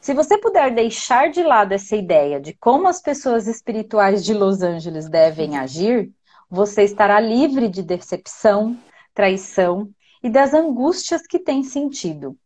[0.00, 4.62] Se você puder deixar de lado essa ideia de como as pessoas espirituais de Los
[4.62, 6.10] Angeles devem agir,
[6.50, 8.76] você estará livre de decepção,
[9.14, 9.88] traição
[10.22, 12.36] e das angústias que têm sentido.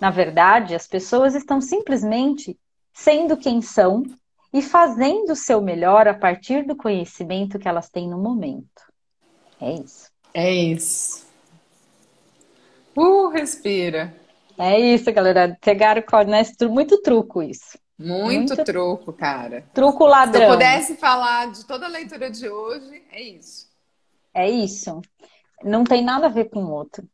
[0.00, 2.58] Na verdade, as pessoas estão simplesmente
[2.92, 4.04] sendo quem são
[4.52, 8.82] e fazendo o seu melhor a partir do conhecimento que elas têm no momento.
[9.60, 10.10] É isso.
[10.32, 11.26] É isso.
[12.96, 14.14] Uh, respira.
[14.56, 15.56] É isso, galera.
[15.60, 16.42] Pegaram né?
[16.68, 17.78] Muito truco isso.
[17.98, 19.64] Muito, Muito truco, cara.
[19.74, 20.40] Truco ladrão.
[20.40, 23.68] Se eu pudesse falar de toda a leitura de hoje, é isso.
[24.32, 25.00] É isso.
[25.64, 27.04] Não tem nada a ver com o outro.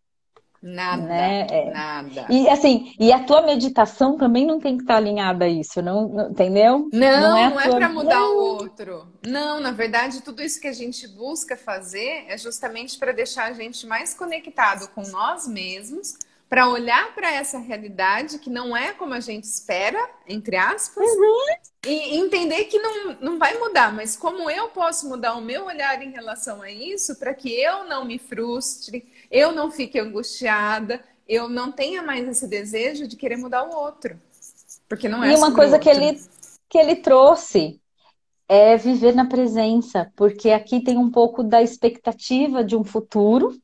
[0.67, 1.47] Nada, né?
[1.51, 1.71] é.
[1.71, 2.27] nada.
[2.31, 6.09] E assim, e a tua meditação também não tem que estar alinhada a isso, não,
[6.09, 6.89] não entendeu?
[6.91, 7.77] Não, não é, não é tua...
[7.77, 8.33] para mudar não.
[8.33, 9.07] o outro.
[9.27, 13.53] Não, na verdade, tudo isso que a gente busca fazer é justamente para deixar a
[13.53, 16.17] gente mais conectado com nós mesmos,
[16.55, 21.47] para olhar para essa realidade que não é como a gente espera, entre aspas, uhum.
[21.85, 26.01] e entender que não, não vai mudar, mas como eu posso mudar o meu olhar
[26.01, 31.49] em relação a isso para que eu não me frustre, eu não fique angustiada, eu
[31.49, 34.17] não tenha mais esse desejo de querer mudar o outro.
[34.89, 36.21] Porque não é E uma coisa que ele,
[36.69, 37.81] que ele trouxe
[38.49, 43.61] é viver na presença, porque aqui tem um pouco da expectativa de um futuro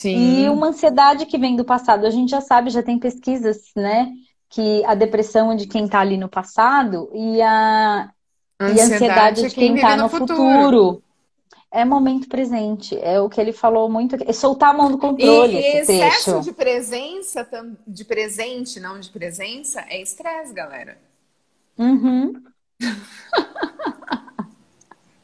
[0.00, 0.44] Sim.
[0.44, 2.06] e uma ansiedade que vem do passado.
[2.06, 4.10] A gente já sabe, já tem pesquisas, né?
[4.48, 8.10] Que a depressão é de quem está ali no passado e a,
[8.58, 10.36] ansiedade, e a ansiedade é de quem está no, no futuro.
[10.36, 11.02] futuro
[11.70, 12.98] é momento presente.
[13.00, 14.16] É o que ele falou muito.
[14.26, 15.54] É soltar a mão do controle.
[15.54, 16.44] E, esse excesso trecho.
[16.44, 17.48] de presença,
[17.86, 20.98] de presente, não de presença, é estresse, galera.
[21.78, 22.42] Uhum.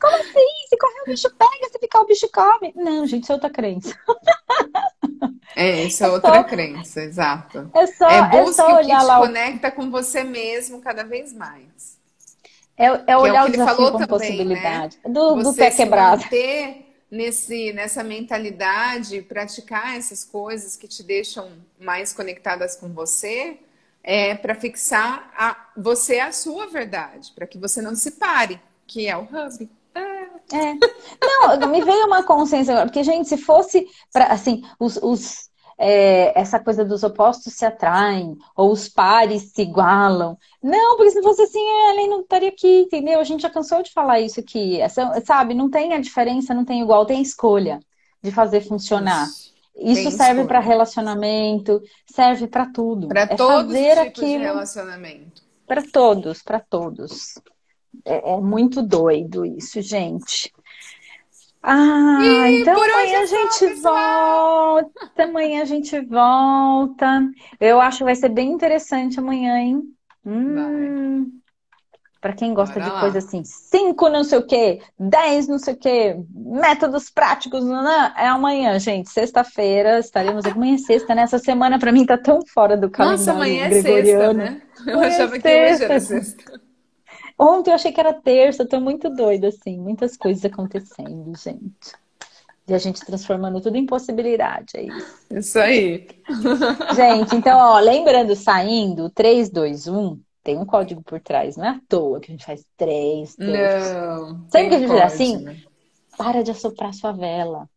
[0.06, 0.68] Como assim?
[0.68, 2.72] Se correr o bicho pega, se ficar o bicho come.
[2.76, 3.98] Não, gente, isso é outra crença.
[5.56, 6.44] É, isso é, é outra só...
[6.44, 7.70] crença, exato.
[7.74, 11.02] É só, é busca é só olhar que te lá conecta com você mesmo cada
[11.02, 11.98] vez mais.
[12.76, 14.98] É, é olhar que é o, o desafio com também, possibilidade.
[15.02, 15.12] Né?
[15.12, 16.22] Do, do pé quebrado.
[16.22, 21.50] Manter nesse, nessa mentalidade, praticar essas coisas que te deixam
[21.80, 23.58] mais conectadas com você,
[24.02, 29.08] é para fixar a, você a sua verdade, para que você não se pare, que
[29.08, 29.68] é o hub.
[30.52, 30.74] É.
[31.58, 36.38] Não, me veio uma consciência agora, porque, gente, se fosse para assim, os, os é,
[36.38, 40.36] essa coisa dos opostos se atraem, ou os pares se igualam.
[40.62, 43.20] Não, porque se fosse assim, a lei não estaria aqui, entendeu?
[43.20, 44.80] A gente já cansou de falar isso aqui.
[44.80, 47.80] Essa, sabe, não tem a diferença, não tem igual, tem escolha
[48.22, 49.26] de fazer funcionar.
[49.76, 53.08] Isso, serve para relacionamento, serve para tudo.
[53.08, 54.38] Para é todos fazer os tipos aquilo...
[54.38, 55.42] de relacionamento.
[55.66, 57.34] Para todos, para todos.
[58.04, 60.52] É, é muito doido isso, gente.
[61.62, 65.24] Ah, e então amanhã a é gente volta.
[65.24, 67.28] Amanhã a gente volta.
[67.58, 69.82] Eu acho que vai ser bem interessante amanhã, hein?
[70.24, 71.40] Hum,
[72.20, 73.00] para quem gosta Bora de lá.
[73.00, 77.84] coisa assim, cinco não sei o que, dez não sei o que, métodos práticos, não,
[77.84, 79.10] não, é amanhã, gente.
[79.10, 80.44] Sexta-feira estaremos.
[80.44, 81.22] Amanhã é sexta, né?
[81.22, 84.40] Essa semana para mim tá tão fora do calendário Nossa, amanhã é gregoriano.
[84.40, 84.62] sexta, né?
[84.86, 86.55] Eu amanhã achava é que hoje era sexta.
[87.38, 91.92] Ontem eu achei que era terça, eu tô muito doida, assim, muitas coisas acontecendo, gente.
[92.68, 95.16] E a gente transformando tudo em possibilidade, é isso.
[95.30, 96.08] Isso aí.
[96.94, 101.68] Gente, então, ó, lembrando, saindo, 3, 2, 1, tem um código por trás, não é
[101.70, 103.50] à toa que a gente faz 3, 2.
[103.92, 104.46] Não.
[104.48, 105.36] Sabe o que a gente pode, faz assim?
[105.36, 105.56] né?
[106.16, 107.68] Para de assoprar sua vela.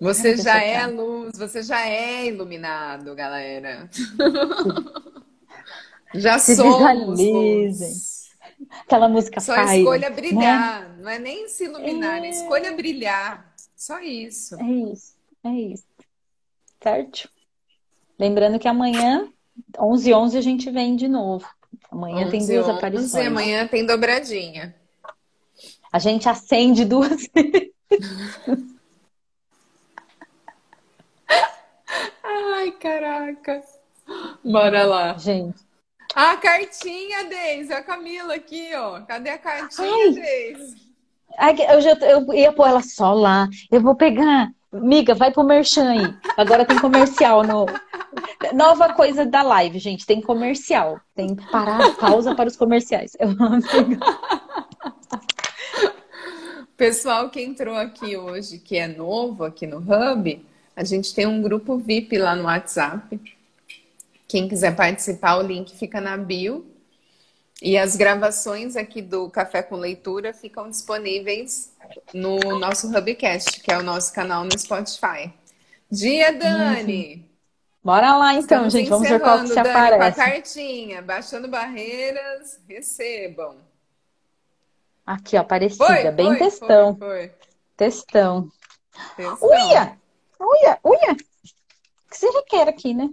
[0.00, 0.80] Você já é assoprar.
[0.80, 3.88] luz, você já é iluminado, galera.
[6.14, 7.32] Já Se somos visualizem.
[7.32, 8.13] luz.
[8.82, 10.16] Aquela música Só escolha né?
[10.16, 12.30] brilhar, não é nem se iluminar, é É.
[12.30, 13.54] escolha brilhar.
[13.76, 14.56] Só isso.
[14.60, 15.14] É isso,
[15.44, 15.84] é isso.
[16.82, 17.28] Certo?
[18.18, 19.28] Lembrando que amanhã,
[19.78, 21.46] 11 h 11 a gente vem de novo.
[21.90, 23.26] Amanhã tem 11, duas 11, aparições.
[23.26, 24.74] amanhã tem dobradinha.
[25.92, 27.72] A gente acende duas vezes.
[32.22, 33.62] Ai, caraca.
[34.44, 35.16] Bora lá.
[35.18, 35.63] Gente,
[36.14, 37.72] A cartinha, Deise.
[37.72, 39.00] A Camila aqui, ó.
[39.00, 40.12] Cadê a cartinha, Ai.
[40.12, 40.76] Deise?
[41.38, 43.48] ai, eu, já, eu ia pôr ela só lá.
[43.70, 44.50] Eu vou pegar.
[44.72, 46.14] Miga, vai pro Merchan aí.
[46.36, 47.66] Agora tem comercial no.
[48.52, 50.06] Nova coisa da live, gente.
[50.06, 51.00] Tem comercial.
[51.14, 53.16] Tem que parar, pausa para os comerciais.
[53.18, 54.18] Eu vou pegar.
[56.76, 60.44] Pessoal que entrou aqui hoje, que é novo aqui no Hub,
[60.74, 63.20] a gente tem um grupo VIP lá no WhatsApp.
[64.26, 66.66] Quem quiser participar, o link fica na bio.
[67.62, 71.72] E as gravações aqui do Café com Leitura ficam disponíveis
[72.12, 75.32] no nosso Hubcast, que é o nosso canal no Spotify.
[75.90, 77.30] Dia, Dani!
[77.82, 78.88] Bora lá então, Estamos gente.
[78.88, 80.16] Vamos ver qual que se Dani, com a aparece.
[80.16, 81.02] cartinha.
[81.02, 83.58] Baixando barreiras, recebam.
[85.06, 85.84] Aqui, ó, Aparecida.
[85.86, 86.96] Foi, Bem foi, textão.
[86.96, 87.32] Foi, foi.
[87.76, 88.50] Textão.
[89.16, 89.48] Textão.
[89.48, 89.98] Uia!
[90.40, 90.78] Uia!
[90.82, 91.12] Uia!
[91.12, 93.10] O que você requer aqui, né?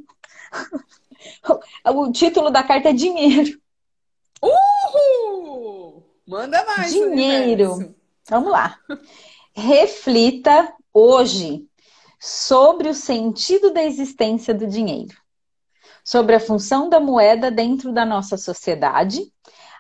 [1.86, 3.60] O título da carta é dinheiro.
[4.42, 6.04] Uhul!
[6.28, 7.74] Manda mais, Dinheiro.
[7.74, 7.96] universo.
[8.30, 8.80] Vamos lá.
[9.54, 11.68] Reflita hoje
[12.20, 15.18] sobre o sentido da existência do dinheiro,
[16.04, 19.32] sobre a função da moeda dentro da nossa sociedade,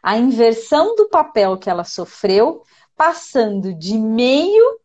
[0.01, 2.63] a inversão do papel que ela sofreu,
[2.95, 4.79] passando de meio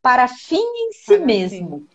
[0.00, 1.88] para fim em si Para mesmo.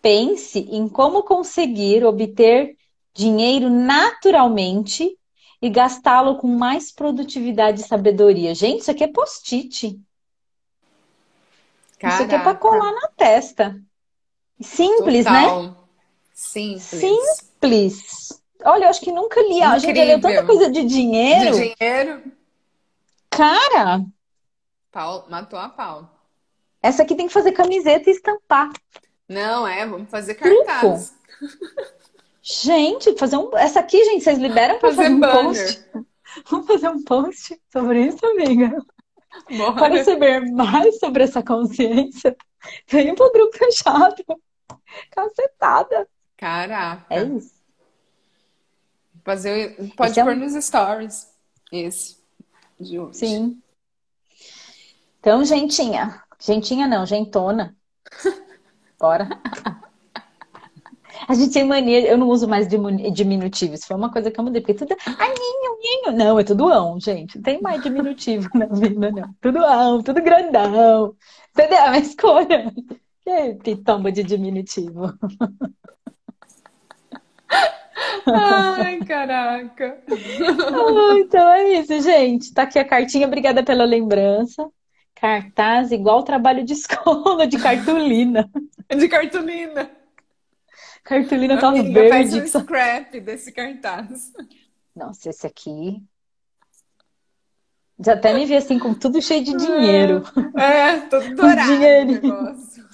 [0.00, 2.76] Pense em como conseguir obter
[3.18, 5.18] dinheiro naturalmente
[5.60, 8.54] e gastá-lo com mais produtividade e sabedoria.
[8.54, 10.00] Gente, isso aqui é post-it.
[12.00, 13.76] Isso aqui é para colar na testa.
[14.60, 15.42] Simples, né?
[15.42, 15.88] Total.
[16.32, 16.82] Simples.
[16.82, 18.42] Simples.
[18.64, 19.60] Olha, eu acho que nunca li.
[19.60, 21.56] A gente já leu tanta coisa de dinheiro.
[21.56, 22.22] De dinheiro,
[23.30, 24.04] Cara,
[24.92, 26.08] pau, matou a pau.
[26.82, 28.70] essa aqui tem que fazer camiseta e estampar.
[29.28, 31.12] Não, é, vamos fazer cartaz.
[32.62, 33.54] Gente, fazer um.
[33.56, 35.44] Essa aqui, gente, vocês liberam para Fazer fazer um banner.
[35.44, 35.84] post?
[36.50, 38.84] Vamos fazer um post sobre isso, amiga?
[39.46, 40.04] Para Bora.
[40.04, 42.34] saber mais sobre essa consciência,
[42.88, 44.24] venha pro grupo fechado.
[45.10, 46.08] Cacetada.
[46.36, 47.04] Caraca.
[47.10, 47.52] É isso.
[49.24, 51.30] Fazer, pode Esse é um- pôr nos stories.
[51.70, 52.16] Esse.
[52.80, 53.18] De hoje.
[53.18, 53.62] Sim.
[55.20, 56.22] Então, gentinha.
[56.40, 57.76] Gentinha não, gentona.
[58.98, 59.28] Bora.
[61.28, 63.74] A gente tem mania, eu não uso mais diminutivo.
[63.74, 64.96] Isso foi uma coisa que eu mudei, porque tudo.
[65.04, 66.16] Ai, ninho, ninho.
[66.16, 67.36] Não, é tudo ão, gente.
[67.36, 69.34] Não tem mais diminutivo na vida, não.
[69.38, 71.14] Tudo ão, tudo grandão.
[71.50, 71.78] Entendeu?
[71.78, 72.72] É uma escolha.
[73.20, 75.12] Que pitomba de diminutivo.
[78.26, 80.02] Ai, caraca.
[80.08, 82.54] Ah, então é isso, gente.
[82.54, 83.26] Tá aqui a cartinha.
[83.26, 84.66] Obrigada pela lembrança.
[85.14, 88.48] Cartaz igual trabalho de escola, de cartolina.
[88.88, 89.97] De cartolina.
[91.04, 92.38] Cartolina tá Amiga, faz verde.
[92.38, 94.32] um que só- scrap desse cartaz.
[94.94, 96.02] Nossa, esse aqui.
[98.00, 100.22] Já até me vi assim, com tudo cheio de dinheiro.
[100.56, 102.10] É, todo dourado dinheiro.
[102.12, 102.86] negócio.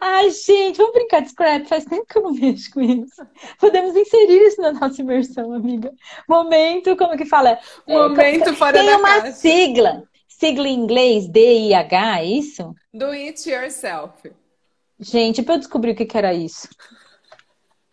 [0.00, 1.66] Ai, gente, vamos brincar de scrap?
[1.66, 3.26] Faz tempo que eu não mexo com isso.
[3.58, 5.92] Podemos inserir isso na nossa imersão, amiga.
[6.28, 7.58] Momento, como que fala?
[7.86, 9.32] É, Momento fora Tem da uma caixa.
[9.32, 10.02] sigla.
[10.28, 12.74] Sigla em inglês, DIH, é isso?
[12.92, 14.30] Do it yourself.
[15.02, 16.68] Gente, pra eu descobrir o que que era isso.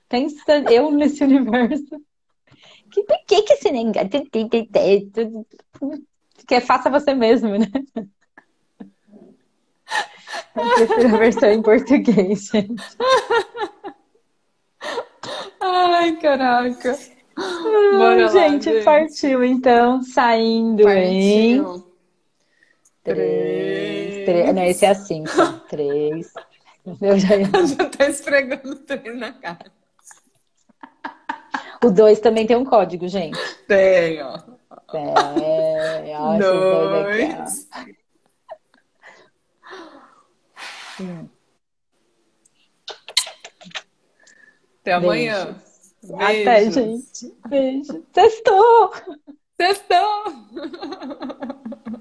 [0.08, 2.02] Pensa eu nesse universo.
[2.92, 4.28] Que por que que esse negócio
[6.48, 7.68] que é faça você mesmo, né?
[10.56, 12.84] Eu prefiro a versão em português, gente.
[15.62, 16.98] Ai, caraca.
[17.36, 18.84] Bora lá, gente, gente.
[18.84, 21.94] partiu então, saindo em Partiu.
[23.04, 24.56] três, três.
[24.56, 25.24] Não, esse é assim?
[25.70, 26.34] Três.
[26.86, 27.46] Eu já ia...
[27.68, 29.72] já tá esfregando três na cara.
[31.84, 33.40] O dois também tem um código, gente.
[33.68, 34.38] Tem, ó.
[34.92, 35.14] Tem.
[36.16, 37.68] Ó, dois.
[37.72, 37.96] Aqui,
[41.00, 41.40] ó.
[44.82, 45.46] Até amanhã.
[45.46, 45.96] Beijos.
[46.02, 46.22] Beijos.
[46.22, 47.38] Até, gente.
[47.48, 48.02] Beijo.
[48.12, 48.94] Testou!
[49.58, 50.24] Testou!